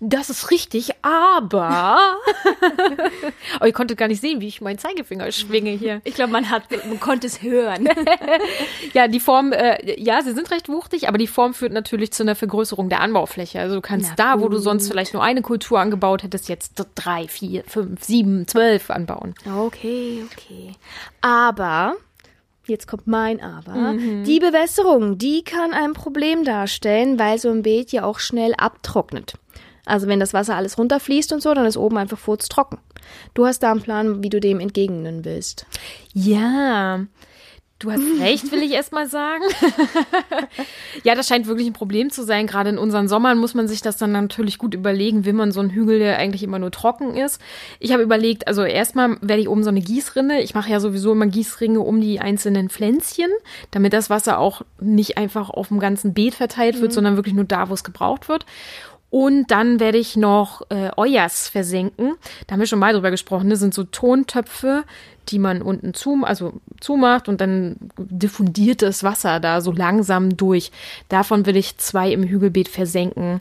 Das 0.00 0.30
ist 0.30 0.50
richtig, 0.50 0.90
aber. 1.02 1.98
oh, 3.60 3.64
ihr 3.64 3.72
konntet 3.72 3.98
gar 3.98 4.08
nicht 4.08 4.20
sehen, 4.20 4.40
wie 4.40 4.48
ich 4.48 4.60
meinen 4.60 4.78
Zeigefinger 4.78 5.30
schwinge 5.32 5.70
hier. 5.70 6.00
Ich 6.04 6.14
glaube, 6.14 6.32
man 6.32 6.50
hat, 6.50 6.64
man 6.86 7.00
konnte 7.00 7.26
es 7.26 7.42
hören. 7.42 7.88
Ja, 8.92 9.08
die 9.08 9.20
Form, 9.20 9.52
äh, 9.52 10.00
ja, 10.00 10.22
sie 10.22 10.32
sind 10.32 10.50
recht 10.50 10.68
wuchtig, 10.68 11.08
aber 11.08 11.18
die 11.18 11.26
Form 11.26 11.54
führt 11.54 11.72
natürlich 11.72 12.12
zu 12.12 12.22
einer 12.22 12.34
Vergrößerung 12.34 12.88
der 12.88 13.00
Anbaufläche. 13.00 13.60
Also 13.60 13.76
du 13.76 13.80
kannst 13.80 14.14
Na 14.16 14.34
da, 14.34 14.40
wo 14.40 14.48
du 14.48 14.56
gut. 14.56 14.64
sonst 14.64 14.88
vielleicht 14.88 15.14
nur 15.14 15.22
eine 15.22 15.42
Kultur 15.42 15.78
angebaut 15.78 16.22
hättest, 16.22 16.48
jetzt 16.48 16.74
drei, 16.94 17.28
vier, 17.28 17.62
fünf, 17.66 18.02
sieben, 18.02 18.46
zwölf 18.48 18.90
anbauen. 18.90 19.34
Okay, 19.46 20.24
okay. 20.32 20.72
Aber, 21.20 21.94
jetzt 22.66 22.88
kommt 22.88 23.06
mein 23.06 23.40
Aber, 23.40 23.94
die 23.96 24.40
Bewässerung, 24.40 25.18
die 25.18 25.44
kann 25.44 25.72
ein 25.72 25.92
Problem 25.92 26.44
darstellen, 26.44 27.18
weil 27.18 27.38
so 27.38 27.50
ein 27.50 27.62
Beet 27.62 27.92
ja 27.92 28.04
auch 28.04 28.18
schnell 28.18 28.54
abtrocknet. 28.56 29.34
Also 29.90 30.06
wenn 30.06 30.20
das 30.20 30.32
Wasser 30.32 30.56
alles 30.56 30.78
runterfließt 30.78 31.32
und 31.32 31.42
so, 31.42 31.52
dann 31.52 31.66
ist 31.66 31.76
oben 31.76 31.98
einfach 31.98 32.18
furztrocken. 32.18 32.78
Du 33.34 33.46
hast 33.46 33.62
da 33.62 33.72
einen 33.72 33.82
Plan, 33.82 34.22
wie 34.22 34.30
du 34.30 34.40
dem 34.40 34.60
entgegnen 34.60 35.24
willst. 35.24 35.66
Ja, 36.12 37.00
du 37.80 37.90
hast 37.90 38.02
recht, 38.20 38.52
will 38.52 38.62
ich 38.62 38.72
erst 38.72 38.92
mal 38.92 39.08
sagen. 39.08 39.42
ja, 41.02 41.14
das 41.14 41.26
scheint 41.26 41.46
wirklich 41.46 41.66
ein 41.66 41.72
Problem 41.72 42.10
zu 42.10 42.22
sein. 42.22 42.46
Gerade 42.46 42.70
in 42.70 42.78
unseren 42.78 43.08
Sommern 43.08 43.38
muss 43.38 43.54
man 43.54 43.66
sich 43.66 43.82
das 43.82 43.96
dann 43.96 44.12
natürlich 44.12 44.58
gut 44.58 44.74
überlegen, 44.74 45.24
will 45.24 45.32
man 45.32 45.50
so 45.50 45.60
einen 45.60 45.70
Hügel, 45.70 45.98
der 45.98 46.18
eigentlich 46.18 46.42
immer 46.42 46.58
nur 46.58 46.70
trocken 46.70 47.16
ist. 47.16 47.40
Ich 47.80 47.92
habe 47.92 48.02
überlegt, 48.02 48.46
also 48.46 48.62
erstmal 48.62 49.16
werde 49.20 49.42
ich 49.42 49.48
oben 49.48 49.64
so 49.64 49.70
eine 49.70 49.80
Gießrinne. 49.80 50.42
Ich 50.42 50.54
mache 50.54 50.70
ja 50.70 50.78
sowieso 50.78 51.12
immer 51.12 51.26
Gießringe 51.26 51.80
um 51.80 52.00
die 52.00 52.20
einzelnen 52.20 52.70
Pflänzchen, 52.70 53.30
damit 53.70 53.92
das 53.92 54.10
Wasser 54.10 54.38
auch 54.38 54.62
nicht 54.80 55.18
einfach 55.18 55.50
auf 55.50 55.68
dem 55.68 55.80
ganzen 55.80 56.14
Beet 56.14 56.34
verteilt 56.34 56.80
wird, 56.80 56.92
sondern 56.92 57.16
wirklich 57.16 57.34
nur 57.34 57.44
da, 57.44 57.68
wo 57.68 57.74
es 57.74 57.84
gebraucht 57.84 58.28
wird. 58.28 58.46
Und 59.10 59.50
dann 59.50 59.80
werde 59.80 59.98
ich 59.98 60.16
noch 60.16 60.62
äh, 60.70 60.90
Euers 60.96 61.48
versenken. 61.48 62.14
Da 62.46 62.52
haben 62.52 62.60
wir 62.60 62.66
schon 62.66 62.78
mal 62.78 62.92
drüber 62.92 63.10
gesprochen. 63.10 63.50
Das 63.50 63.58
sind 63.58 63.74
so 63.74 63.82
Tontöpfe, 63.82 64.84
die 65.28 65.38
man 65.38 65.62
unten 65.62 65.94
zu, 65.94 66.22
also 66.24 66.54
zumacht 66.80 67.28
und 67.28 67.40
dann 67.40 67.76
diffundiert 67.98 68.82
das 68.82 69.02
Wasser 69.04 69.40
da 69.40 69.60
so 69.60 69.72
langsam 69.72 70.36
durch. 70.36 70.70
Davon 71.08 71.46
will 71.46 71.56
ich 71.56 71.78
zwei 71.78 72.12
im 72.12 72.22
Hügelbeet 72.22 72.68
versenken, 72.68 73.40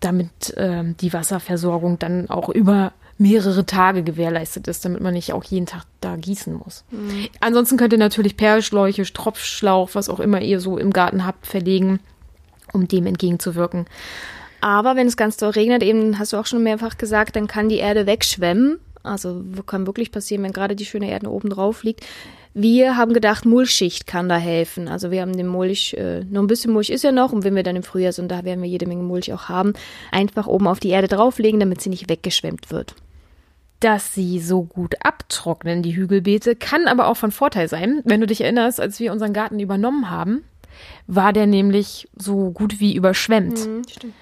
damit 0.00 0.54
ähm, 0.56 0.96
die 1.00 1.12
Wasserversorgung 1.12 1.98
dann 1.98 2.30
auch 2.30 2.48
über 2.48 2.92
mehrere 3.16 3.64
Tage 3.64 4.02
gewährleistet 4.02 4.66
ist, 4.66 4.84
damit 4.84 5.00
man 5.00 5.14
nicht 5.14 5.32
auch 5.32 5.44
jeden 5.44 5.66
Tag 5.66 5.84
da 6.00 6.16
gießen 6.16 6.52
muss. 6.52 6.84
Ansonsten 7.40 7.76
könnt 7.76 7.92
ihr 7.92 7.98
natürlich 7.98 8.36
Perlschläuche, 8.36 9.04
Tropfschlauch, 9.04 9.90
was 9.92 10.08
auch 10.08 10.18
immer 10.18 10.40
ihr 10.40 10.58
so 10.58 10.78
im 10.78 10.92
Garten 10.92 11.24
habt, 11.24 11.46
verlegen, 11.46 12.00
um 12.72 12.88
dem 12.88 13.06
entgegenzuwirken. 13.06 13.86
Aber 14.64 14.96
wenn 14.96 15.06
es 15.06 15.18
ganz 15.18 15.36
doll 15.36 15.50
regnet, 15.50 15.82
eben 15.82 16.18
hast 16.18 16.32
du 16.32 16.38
auch 16.38 16.46
schon 16.46 16.62
mehrfach 16.62 16.96
gesagt, 16.96 17.36
dann 17.36 17.46
kann 17.46 17.68
die 17.68 17.76
Erde 17.76 18.06
wegschwemmen. 18.06 18.78
Also 19.02 19.44
kann 19.66 19.86
wirklich 19.86 20.10
passieren, 20.10 20.42
wenn 20.42 20.54
gerade 20.54 20.74
die 20.74 20.86
schöne 20.86 21.10
Erde 21.10 21.30
oben 21.30 21.50
drauf 21.50 21.82
liegt. 21.82 22.00
Wir 22.54 22.96
haben 22.96 23.12
gedacht, 23.12 23.44
Mulchschicht 23.44 24.06
kann 24.06 24.26
da 24.30 24.38
helfen. 24.38 24.88
Also 24.88 25.10
wir 25.10 25.20
haben 25.20 25.36
den 25.36 25.48
Mulch, 25.48 25.92
äh, 25.98 26.24
nur 26.24 26.42
ein 26.42 26.46
bisschen 26.46 26.72
Mulch 26.72 26.88
ist 26.88 27.04
ja 27.04 27.12
noch 27.12 27.30
und 27.30 27.44
wenn 27.44 27.54
wir 27.54 27.62
dann 27.62 27.76
im 27.76 27.82
Frühjahr 27.82 28.12
sind, 28.12 28.30
da 28.30 28.42
werden 28.44 28.62
wir 28.62 28.68
jede 28.70 28.86
Menge 28.86 29.02
Mulch 29.02 29.34
auch 29.34 29.50
haben, 29.50 29.74
einfach 30.10 30.46
oben 30.46 30.66
auf 30.66 30.80
die 30.80 30.88
Erde 30.88 31.08
drauflegen, 31.08 31.60
damit 31.60 31.82
sie 31.82 31.90
nicht 31.90 32.08
weggeschwemmt 32.08 32.70
wird. 32.70 32.94
dass 33.80 34.14
sie 34.14 34.40
so 34.40 34.62
gut 34.62 34.94
abtrocknen, 35.04 35.82
die 35.82 35.94
Hügelbeete, 35.94 36.56
kann 36.56 36.88
aber 36.88 37.06
auch 37.06 37.18
von 37.18 37.32
Vorteil 37.32 37.68
sein. 37.68 38.00
Wenn 38.04 38.22
du 38.22 38.26
dich 38.26 38.40
erinnerst, 38.40 38.80
als 38.80 38.98
wir 38.98 39.12
unseren 39.12 39.34
Garten 39.34 39.60
übernommen 39.60 40.08
haben, 40.08 40.42
war 41.06 41.34
der 41.34 41.46
nämlich 41.46 42.08
so 42.16 42.50
gut 42.50 42.80
wie 42.80 42.94
überschwemmt. 42.94 43.58
stimmt. 43.90 44.14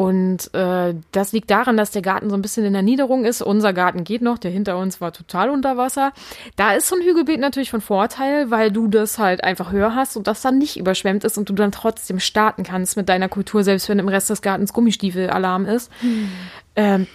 Und 0.00 0.54
äh, 0.54 0.94
das 1.12 1.32
liegt 1.32 1.50
daran, 1.50 1.76
dass 1.76 1.90
der 1.90 2.00
Garten 2.00 2.30
so 2.30 2.34
ein 2.34 2.40
bisschen 2.40 2.64
in 2.64 2.72
der 2.72 2.80
Niederung 2.80 3.26
ist. 3.26 3.42
Unser 3.42 3.74
Garten 3.74 4.02
geht 4.02 4.22
noch, 4.22 4.38
der 4.38 4.50
hinter 4.50 4.78
uns 4.78 5.02
war 5.02 5.12
total 5.12 5.50
unter 5.50 5.76
Wasser. 5.76 6.14
Da 6.56 6.72
ist 6.72 6.88
so 6.88 6.96
ein 6.96 7.02
Hügelbeet 7.02 7.38
natürlich 7.38 7.70
von 7.70 7.82
Vorteil, 7.82 8.50
weil 8.50 8.70
du 8.70 8.88
das 8.88 9.18
halt 9.18 9.44
einfach 9.44 9.72
höher 9.72 9.94
hast 9.94 10.16
und 10.16 10.26
das 10.26 10.40
dann 10.40 10.56
nicht 10.56 10.78
überschwemmt 10.78 11.22
ist 11.24 11.36
und 11.36 11.50
du 11.50 11.52
dann 11.52 11.70
trotzdem 11.70 12.18
starten 12.18 12.62
kannst 12.62 12.96
mit 12.96 13.10
deiner 13.10 13.28
Kultur, 13.28 13.62
selbst 13.62 13.90
wenn 13.90 13.98
im 13.98 14.08
Rest 14.08 14.30
des 14.30 14.40
Gartens 14.40 14.72
Gummistiefel-Alarm 14.72 15.66
ist. 15.66 15.92
Ähm, 16.76 17.06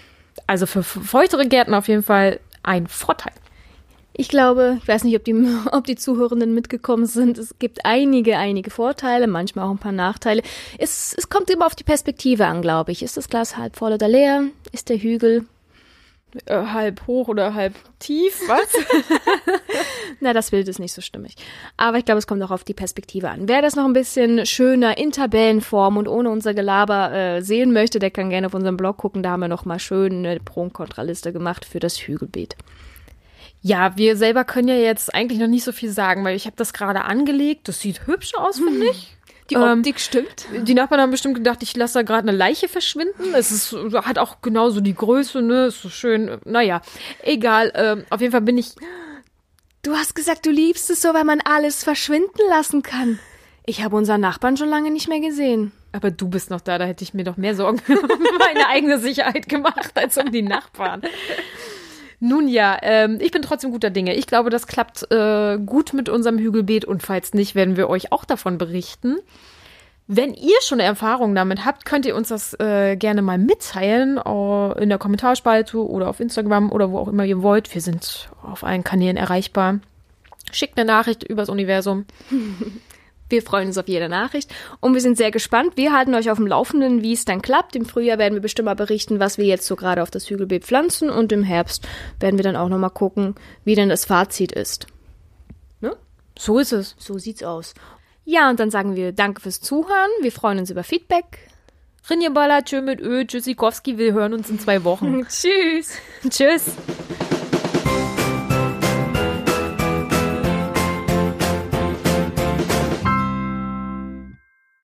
also 0.45 0.67
für 0.67 0.83
feuchtere 0.83 1.47
Gärten 1.47 1.73
auf 1.73 1.87
jeden 1.87 2.03
Fall 2.03 2.39
ein 2.61 2.85
Vorteil. 2.85 3.33
Ich 4.17 4.29
glaube, 4.29 4.77
ich 4.81 4.87
weiß 4.87 5.03
nicht, 5.03 5.15
ob 5.15 5.25
die, 5.25 5.35
ob 5.71 5.85
die 5.85 5.95
Zuhörenden 5.95 6.53
mitgekommen 6.53 7.05
sind. 7.05 7.37
Es 7.37 7.55
gibt 7.59 7.85
einige, 7.85 8.37
einige 8.37 8.71
Vorteile, 8.71 9.27
manchmal 9.27 9.65
auch 9.65 9.71
ein 9.71 9.77
paar 9.77 9.91
Nachteile. 9.91 10.41
Es, 10.77 11.13
es 11.17 11.29
kommt 11.29 11.49
immer 11.49 11.65
auf 11.65 11.75
die 11.75 11.83
Perspektive 11.83 12.47
an, 12.47 12.61
glaube 12.61 12.91
ich. 12.91 13.03
Ist 13.03 13.17
das 13.17 13.29
Glas 13.29 13.57
halb 13.57 13.75
voll 13.75 13.93
oder 13.93 14.07
leer? 14.07 14.45
Ist 14.71 14.89
der 14.89 14.97
Hügel? 14.97 15.45
Äh, 16.45 16.65
halb 16.65 17.07
hoch 17.07 17.27
oder 17.27 17.53
halb 17.53 17.75
tief, 17.99 18.41
was? 18.47 18.67
Na, 20.21 20.33
das 20.33 20.51
Bild 20.51 20.67
ist 20.69 20.79
nicht 20.79 20.93
so 20.93 21.01
stimmig. 21.01 21.35
Aber 21.75 21.97
ich 21.97 22.05
glaube, 22.05 22.19
es 22.19 22.27
kommt 22.27 22.41
auch 22.43 22.51
auf 22.51 22.63
die 22.63 22.73
Perspektive 22.73 23.29
an. 23.29 23.49
Wer 23.49 23.61
das 23.61 23.75
noch 23.75 23.85
ein 23.85 23.93
bisschen 23.93 24.45
schöner 24.45 24.97
in 24.97 25.11
Tabellenform 25.11 25.97
und 25.97 26.07
ohne 26.07 26.29
unser 26.29 26.53
Gelaber 26.53 27.11
äh, 27.11 27.41
sehen 27.41 27.73
möchte, 27.73 27.99
der 27.99 28.11
kann 28.11 28.29
gerne 28.29 28.47
auf 28.47 28.53
unserem 28.53 28.77
Blog 28.77 28.97
gucken. 28.97 29.23
Da 29.23 29.31
haben 29.31 29.41
wir 29.41 29.47
noch 29.49 29.65
mal 29.65 29.79
schön 29.79 30.25
eine 30.25 30.39
Pro- 30.39 30.63
und 30.63 30.73
Kontraliste 30.73 31.33
gemacht 31.33 31.65
für 31.65 31.79
das 31.79 31.97
Hügelbeet. 31.97 32.55
Ja, 33.67 33.97
wir 33.97 34.15
selber 34.15 34.43
können 34.43 34.67
ja 34.67 34.75
jetzt 34.75 35.15
eigentlich 35.15 35.39
noch 35.39 35.47
nicht 35.47 35.63
so 35.63 35.71
viel 35.71 35.89
sagen, 35.89 36.23
weil 36.23 36.35
ich 36.35 36.45
habe 36.45 36.55
das 36.55 36.71
gerade 36.71 37.01
angelegt. 37.05 37.67
Das 37.67 37.79
sieht 37.79 38.05
hübsch 38.05 38.35
aus, 38.35 38.57
finde 38.59 38.85
ich. 38.91 39.17
Die 39.49 39.55
Ähm, 39.55 39.79
Optik 39.79 39.99
stimmt. 39.99 40.45
Die 40.67 40.75
Nachbarn 40.75 41.01
haben 41.01 41.09
bestimmt 41.09 41.33
gedacht, 41.33 41.63
ich 41.63 41.75
lasse 41.75 41.95
da 41.95 42.01
gerade 42.03 42.27
eine 42.27 42.37
Leiche 42.37 42.67
verschwinden. 42.67 43.33
Es 43.33 43.49
ist, 43.49 43.75
hat 43.93 44.19
auch 44.19 44.41
genauso 44.43 44.81
die 44.81 44.93
Größe, 44.93 45.41
ne? 45.41 45.65
Ist 45.65 45.81
so 45.81 45.89
schön. 45.89 46.37
Naja, 46.45 46.81
egal. 47.23 47.71
Ähm, 47.73 48.05
auf 48.11 48.21
jeden 48.21 48.33
Fall 48.33 48.41
bin 48.41 48.59
ich. 48.59 48.75
Du 49.81 49.95
hast 49.95 50.13
gesagt, 50.13 50.45
du 50.45 50.51
liebst 50.51 50.91
es 50.91 51.01
so, 51.01 51.15
weil 51.15 51.23
man 51.23 51.41
alles 51.41 51.83
verschwinden 51.83 52.41
lassen 52.49 52.83
kann. 52.83 53.17
Ich 53.65 53.83
habe 53.83 53.95
unseren 53.95 54.21
Nachbarn 54.21 54.57
schon 54.57 54.69
lange 54.69 54.91
nicht 54.91 55.07
mehr 55.09 55.21
gesehen. 55.21 55.71
Aber 55.91 56.11
du 56.11 56.27
bist 56.27 56.51
noch 56.51 56.61
da, 56.61 56.77
da 56.77 56.85
hätte 56.85 57.03
ich 57.03 57.15
mir 57.15 57.23
doch 57.23 57.37
mehr 57.37 57.55
Sorgen 57.55 57.81
um 57.87 58.37
meine 58.37 58.67
eigene 58.67 58.99
Sicherheit 58.99 59.49
gemacht 59.49 59.89
als 59.95 60.17
um 60.17 60.31
die 60.31 60.43
Nachbarn. 60.43 61.01
Nun 62.19 62.47
ja, 62.47 62.77
ähm, 62.81 63.19
ich 63.21 63.31
bin 63.31 63.41
trotzdem 63.41 63.71
guter 63.71 63.89
Dinge. 63.89 64.15
Ich 64.15 64.27
glaube, 64.27 64.49
das 64.49 64.67
klappt 64.67 65.11
äh, 65.11 65.57
gut 65.57 65.93
mit 65.93 66.09
unserem 66.09 66.37
Hügelbeet 66.37 66.85
und 66.85 67.03
falls 67.03 67.33
nicht, 67.33 67.55
werden 67.55 67.77
wir 67.77 67.89
euch 67.89 68.11
auch 68.11 68.25
davon 68.25 68.57
berichten. 68.57 69.17
Wenn 70.07 70.35
ihr 70.35 70.61
schon 70.61 70.79
Erfahrungen 70.79 71.33
damit 71.33 71.65
habt, 71.65 71.83
könnt 71.83 72.05
ihr 72.05 72.15
uns 72.15 72.29
das 72.29 72.53
äh, 72.59 72.95
gerne 72.95 73.23
mal 73.23 73.39
mitteilen 73.39 74.17
in 74.17 74.89
der 74.89 74.99
Kommentarspalte 74.99 75.83
oder 75.83 76.09
auf 76.09 76.19
Instagram 76.19 76.71
oder 76.71 76.91
wo 76.91 76.99
auch 76.99 77.07
immer 77.07 77.25
ihr 77.25 77.41
wollt. 77.41 77.73
Wir 77.73 77.81
sind 77.81 78.29
auf 78.43 78.63
allen 78.63 78.83
Kanälen 78.83 79.17
erreichbar. 79.17 79.79
Schickt 80.51 80.77
eine 80.77 80.85
Nachricht 80.85 81.23
übers 81.23 81.49
Universum. 81.49 82.05
Wir 83.29 83.41
freuen 83.41 83.67
uns 83.67 83.77
auf 83.77 83.87
jede 83.87 84.09
Nachricht 84.09 84.53
und 84.79 84.93
wir 84.93 85.01
sind 85.01 85.17
sehr 85.17 85.31
gespannt. 85.31 85.73
Wir 85.75 85.93
halten 85.93 86.13
euch 86.13 86.29
auf 86.29 86.37
dem 86.37 86.47
Laufenden, 86.47 87.01
wie 87.01 87.13
es 87.13 87.25
dann 87.25 87.41
klappt. 87.41 87.75
Im 87.75 87.85
Frühjahr 87.85 88.17
werden 88.17 88.35
wir 88.35 88.41
bestimmt 88.41 88.65
mal 88.65 88.75
berichten, 88.75 89.19
was 89.19 89.37
wir 89.37 89.45
jetzt 89.45 89.65
so 89.65 89.75
gerade 89.75 90.03
auf 90.03 90.11
das 90.11 90.29
Hügelbeet 90.29 90.63
pflanzen 90.63 91.09
und 91.09 91.31
im 91.31 91.43
Herbst 91.43 91.87
werden 92.19 92.37
wir 92.37 92.43
dann 92.43 92.55
auch 92.55 92.69
noch 92.69 92.77
mal 92.77 92.89
gucken, 92.89 93.35
wie 93.63 93.75
denn 93.75 93.89
das 93.89 94.05
Fazit 94.05 94.51
ist. 94.51 94.87
So 96.37 96.59
ist 96.59 96.73
es. 96.73 96.95
So 96.97 97.17
sieht's 97.17 97.43
aus. 97.43 97.73
Ja, 98.23 98.49
und 98.49 98.59
dann 98.59 98.71
sagen 98.71 98.95
wir 98.95 99.11
Danke 99.11 99.41
fürs 99.41 99.61
Zuhören. 99.61 100.09
Wir 100.21 100.31
freuen 100.31 100.59
uns 100.59 100.69
über 100.69 100.83
Feedback. 100.83 101.49
Rinje 102.09 102.29
Baller, 102.31 102.63
tschö 102.63 102.81
mit 102.81 103.01
Ö, 103.01 103.25
Tschüssikowski, 103.25 103.97
wir 103.97 104.13
hören 104.13 104.33
uns 104.33 104.49
in 104.49 104.59
zwei 104.59 104.83
Wochen. 104.83 105.25
Tschüss. 105.27 105.97
Tschüss. 106.29 106.75